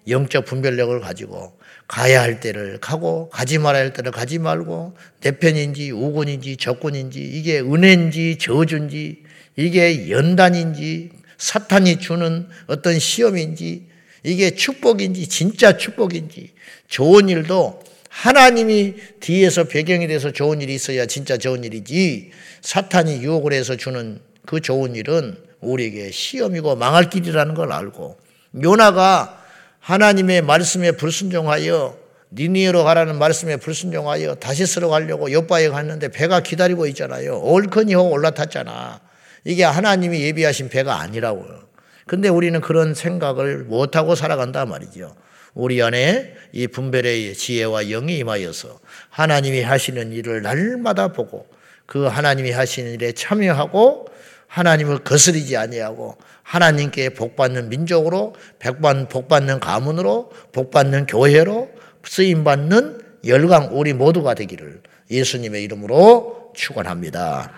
영적 0.09 0.45
분별력을 0.45 0.99
가지고 1.01 1.57
가야 1.87 2.21
할 2.21 2.41
때를 2.41 2.79
가고 2.81 3.31
가지 3.31 3.59
말아야 3.59 3.85
할 3.85 3.93
때를 3.93 4.11
가지 4.11 4.39
말고 4.39 4.97
내 5.21 5.39
편인지 5.39 5.93
우군인지 5.93 6.57
적군인지 6.57 7.21
이게 7.21 7.61
은혜인지 7.61 8.39
저주인지 8.39 9.23
이게 9.57 10.11
연단인지 10.11 11.11
사탄이 11.39 12.01
주는 12.01 12.49
어떤 12.67 12.99
시험인지 12.99 13.87
이게 14.25 14.51
축복인지 14.51 15.29
진짜 15.29 15.77
축복인지 15.77 16.51
좋은 16.89 17.29
일도 17.29 17.81
하나님이 18.15 18.95
뒤에서 19.19 19.65
배경이 19.65 20.07
돼서 20.07 20.31
좋은 20.31 20.61
일이 20.61 20.73
있어야 20.77 21.05
진짜 21.05 21.37
좋은 21.37 21.65
일이지 21.65 22.31
사탄이 22.61 23.23
유혹을 23.23 23.53
해서 23.53 23.77
주는 23.77 24.21
그 24.47 24.61
좋은 24.61 24.95
일은 24.95 25.37
우리에게 25.61 26.13
시험이고 26.13 26.77
망할 26.77 27.11
길이라는 27.11 27.55
걸 27.55 27.73
알고 27.73 28.17
요나가 28.63 29.43
하나님의 29.81 30.43
말씀에 30.43 30.93
불순종하여 30.93 31.99
니니에로 32.33 32.85
가라는 32.85 33.19
말씀에 33.19 33.57
불순종하여 33.57 34.37
다시스로 34.37 34.91
가려고 34.91 35.33
옆바에 35.33 35.69
갔는데 35.69 36.09
배가 36.09 36.41
기다리고 36.41 36.87
있잖아요. 36.87 37.39
얼큰이 37.39 37.97
올라탔잖아. 37.97 39.01
이게 39.45 39.65
하나님이 39.65 40.23
예비하신 40.23 40.69
배가 40.69 41.01
아니라고요. 41.01 41.65
근데 42.07 42.29
우리는 42.29 42.61
그런 42.61 42.95
생각을 42.95 43.65
못하고 43.65 44.15
살아간다 44.15 44.67
말이죠. 44.67 45.15
우리 45.55 45.83
안에 45.83 46.35
이 46.53 46.67
분별의 46.67 47.35
지혜와 47.35 47.85
영이 47.85 48.19
임하여서 48.19 48.81
하나님이 49.09 49.63
하시는 49.63 50.13
일을 50.13 50.43
날마다 50.43 51.09
보고 51.09 51.47
그 51.87 52.07
하나님이 52.07 52.51
하시는 52.51 52.93
일에 52.93 53.13
참여하고 53.13 54.09
하나님을 54.47 54.99
거스리지 54.99 55.57
아니하고 55.57 56.17
하나님께 56.43 57.11
복받는 57.11 57.69
민족으로 57.69 58.35
백반 58.59 59.09
복받는 59.09 59.61
가문으로 59.61 60.31
복받는 60.53 61.07
교회로 61.07 61.71
쓰임 62.05 62.45
받는 62.45 63.03
열강 63.27 63.71
우리 63.73 63.93
모두가 63.93 64.35
되기를 64.35 64.83
예수님의 65.11 65.63
이름으로 65.65 66.53
축원합니다. 66.55 67.53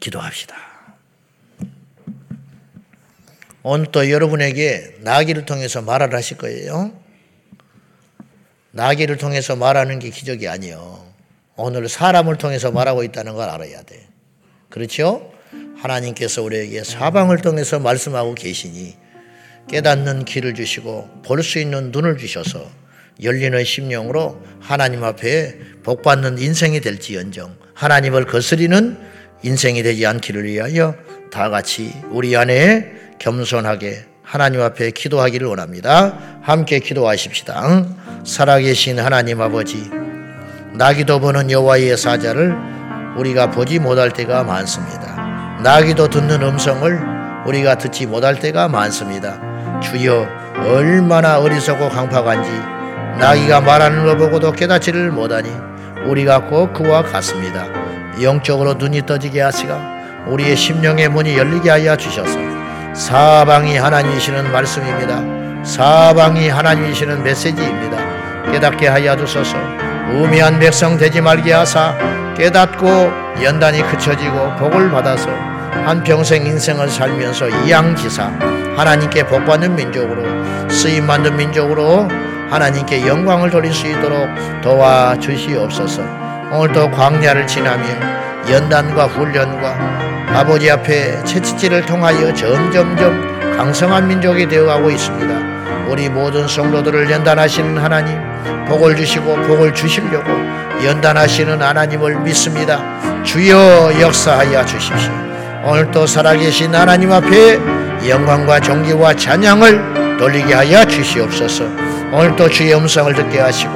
기도합시다. 0.00 0.75
오늘 3.68 3.86
또 3.86 4.08
여러분에게 4.08 4.94
나기를 5.00 5.44
통해서 5.44 5.82
말을 5.82 6.14
하실 6.14 6.36
거예요. 6.36 6.92
나기를 8.70 9.16
통해서 9.16 9.56
말하는 9.56 9.98
게 9.98 10.10
기적이 10.10 10.46
아니요. 10.46 11.04
오늘 11.56 11.88
사람을 11.88 12.36
통해서 12.36 12.70
말하고 12.70 13.02
있다는 13.02 13.34
걸 13.34 13.48
알아야 13.48 13.82
돼. 13.82 14.06
그렇죠? 14.68 15.32
하나님께서 15.78 16.44
우리에게 16.44 16.84
사방을 16.84 17.38
통해서 17.38 17.80
말씀하고 17.80 18.36
계시니 18.36 18.94
깨닫는 19.68 20.26
길을 20.26 20.54
주시고 20.54 21.22
볼 21.24 21.42
수 21.42 21.58
있는 21.58 21.90
눈을 21.90 22.18
주셔서 22.18 22.70
열리는 23.20 23.64
심령으로 23.64 24.40
하나님 24.60 25.02
앞에 25.02 25.58
복받는 25.82 26.38
인생이 26.38 26.80
될지언정 26.80 27.56
하나님을 27.74 28.26
거스리는 28.26 28.96
인생이 29.42 29.82
되지 29.82 30.06
않기를 30.06 30.44
위하여 30.44 30.94
다 31.32 31.50
같이 31.50 31.92
우리 32.12 32.36
안에 32.36 33.05
겸손하게 33.18 34.06
하나님 34.22 34.60
앞에 34.60 34.90
기도하기를 34.90 35.46
원합니다. 35.46 36.14
함께 36.42 36.80
기도하십시다. 36.80 37.84
살아계신 38.24 38.98
하나님 38.98 39.40
아버지, 39.40 39.90
나기도 40.74 41.20
보는 41.20 41.50
여호와의 41.50 41.96
사자를 41.96 42.54
우리가 43.16 43.50
보지 43.50 43.78
못할 43.78 44.10
때가 44.10 44.42
많습니다. 44.42 45.60
나기도 45.62 46.08
듣는 46.08 46.42
음성을 46.42 47.00
우리가 47.46 47.78
듣지 47.78 48.06
못할 48.06 48.38
때가 48.38 48.68
많습니다. 48.68 49.80
주여 49.80 50.26
얼마나 50.58 51.38
어리석고 51.38 51.88
강팍한지 51.88 52.50
나기가 53.18 53.60
말하는 53.60 54.04
걸 54.04 54.18
보고도 54.18 54.52
깨닫지를 54.52 55.10
못하니 55.12 55.50
우리가 56.06 56.46
꼭 56.46 56.72
그와 56.72 57.02
같습니다. 57.02 57.66
영적으로 58.20 58.74
눈이 58.74 59.06
떠지게 59.06 59.40
하시가 59.40 60.26
우리의 60.26 60.56
심령의 60.56 61.08
문이 61.08 61.36
열리게 61.38 61.70
하여 61.70 61.96
주셔서 61.96 62.55
사방이 62.96 63.76
하나님이시는 63.76 64.50
말씀입니다. 64.50 65.22
사방이 65.62 66.48
하나님이시는 66.48 67.22
메시지입니다. 67.22 67.98
깨닫게 68.50 68.88
하여 68.88 69.14
주소서 69.14 69.54
우미한 70.12 70.58
백성 70.58 70.96
되지 70.96 71.20
말게 71.20 71.52
하사 71.52 71.94
깨닫고 72.38 72.86
연단이 73.42 73.82
그쳐지고 73.82 74.56
복을 74.56 74.90
받아서 74.90 75.28
한평생 75.84 76.46
인생을 76.46 76.88
살면서 76.88 77.48
이양지사 77.48 78.32
하나님께 78.76 79.26
복받는 79.26 79.76
민족으로 79.76 80.24
쓰임받는 80.70 81.36
민족으로 81.36 82.08
하나님께 82.50 83.06
영광을 83.06 83.50
돌릴 83.50 83.74
수 83.74 83.86
있도록 83.88 84.26
도와주시옵소서 84.62 86.02
오늘도 86.52 86.92
광야를 86.92 87.46
지나며 87.46 87.84
연단과 88.50 89.06
훈련과 89.06 90.06
아버지 90.34 90.70
앞에 90.70 91.24
채찍질을 91.24 91.86
통하여 91.86 92.32
점점점 92.32 93.56
강성한 93.56 94.06
민족이 94.06 94.46
되어가고 94.46 94.90
있습니다. 94.90 95.88
우리 95.88 96.08
모든 96.08 96.46
성도들을 96.46 97.10
연단하시는 97.10 97.78
하나님 97.78 98.18
복을 98.66 98.96
주시고 98.96 99.34
복을 99.42 99.72
주시려고 99.72 100.30
연단하시는 100.84 101.62
하나님을 101.62 102.20
믿습니다. 102.20 102.82
주여 103.22 104.00
역사하여 104.00 104.64
주십시오. 104.66 105.12
오늘도 105.64 106.06
살아계신 106.06 106.74
하나님 106.74 107.12
앞에 107.12 107.58
영광과 108.06 108.60
존귀와 108.60 109.14
찬양을 109.14 110.18
돌리게 110.18 110.54
하여 110.54 110.84
주시옵소서. 110.84 111.64
오늘도 112.12 112.48
주의 112.50 112.74
음성을 112.74 113.12
듣게 113.14 113.40
하시고 113.40 113.72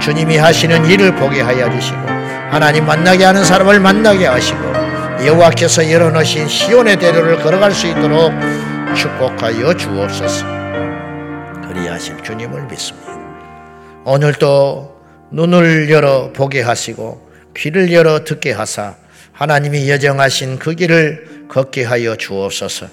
주님이 0.00 0.36
하시는 0.38 0.84
일을 0.86 1.14
보게 1.14 1.40
하여 1.40 1.70
주시고 1.70 2.09
하나님 2.50 2.84
만나게 2.84 3.24
하는 3.24 3.44
사람을 3.44 3.78
만나게 3.78 4.26
하시고 4.26 4.58
여호와께서 5.24 5.88
열어놓으신 5.88 6.48
시온의 6.48 6.98
대로를 6.98 7.36
걸어갈 7.38 7.70
수 7.70 7.86
있도록 7.86 8.32
축복하여 8.96 9.72
주옵소서. 9.76 10.46
그리하실 11.68 12.24
주님을 12.24 12.66
믿습니다. 12.66 13.16
오늘도 14.04 15.00
눈을 15.30 15.90
열어 15.90 16.32
보게 16.32 16.60
하시고 16.60 17.30
귀를 17.56 17.92
열어 17.92 18.24
듣게 18.24 18.50
하사 18.50 18.96
하나님이 19.32 19.88
여정하신 19.88 20.58
그 20.58 20.74
길을 20.74 21.46
걷게 21.48 21.84
하여 21.84 22.16
주옵소서. 22.16 22.88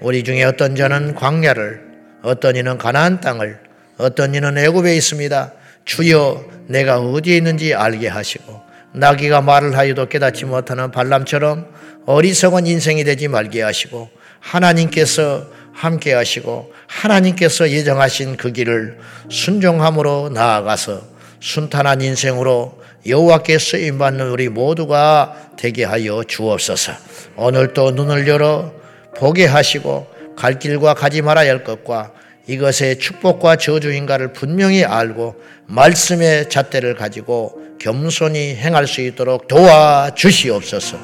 우리 0.00 0.24
중에 0.24 0.42
어떤 0.44 0.74
자는 0.74 1.14
광야를 1.14 1.82
어떤 2.22 2.56
이는 2.56 2.78
가나안 2.78 3.20
땅을 3.20 3.58
어떤 3.98 4.34
이는 4.34 4.56
애굽에 4.56 4.96
있습니다. 4.96 5.52
주여 5.84 6.46
내가 6.68 6.98
어디에 6.98 7.36
있는지 7.36 7.74
알게 7.74 8.08
하시고 8.08 8.71
나귀가 8.94 9.40
말을 9.40 9.76
하여도 9.76 10.08
깨닫지 10.08 10.44
못하는 10.44 10.90
발람처럼 10.90 11.66
어리석은 12.06 12.66
인생이 12.66 13.04
되지 13.04 13.28
말게 13.28 13.62
하시고 13.62 14.10
하나님께서 14.40 15.46
함께 15.72 16.12
하시고 16.12 16.72
하나님께서 16.86 17.70
예정하신 17.70 18.36
그 18.36 18.52
길을 18.52 18.98
순종함으로 19.30 20.30
나아가서 20.30 21.02
순탄한 21.40 22.02
인생으로 22.02 22.80
여호와께 23.06 23.58
쓰임 23.58 23.98
받는 23.98 24.28
우리 24.28 24.48
모두가 24.48 25.50
되게 25.56 25.84
하여 25.84 26.22
주옵소서. 26.22 26.92
오늘도 27.36 27.92
눈을 27.92 28.28
열어 28.28 28.72
보게 29.16 29.46
하시고 29.46 30.06
갈 30.36 30.58
길과 30.58 30.94
가지 30.94 31.22
말아야 31.22 31.50
할 31.50 31.64
것과 31.64 32.12
이것의 32.46 32.98
축복과 32.98 33.56
저주인가를 33.56 34.32
분명히 34.32 34.84
알고 34.84 35.36
말씀의 35.66 36.48
잣대를 36.48 36.94
가지고 36.94 37.61
겸손히 37.82 38.54
행할 38.54 38.86
수 38.86 39.00
있도록 39.00 39.48
도와 39.48 40.12
주시옵소서. 40.14 40.96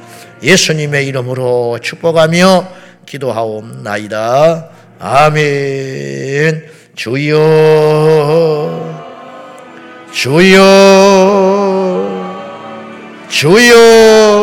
예수님의 0.45 1.09
이름으로 1.09 1.81
축복하며 1.83 2.69
기도하옵나이다. 3.05 4.69
아멘. 5.01 6.71
주여, 6.95 7.35
주여, 10.12 10.59
주여. 13.29 14.38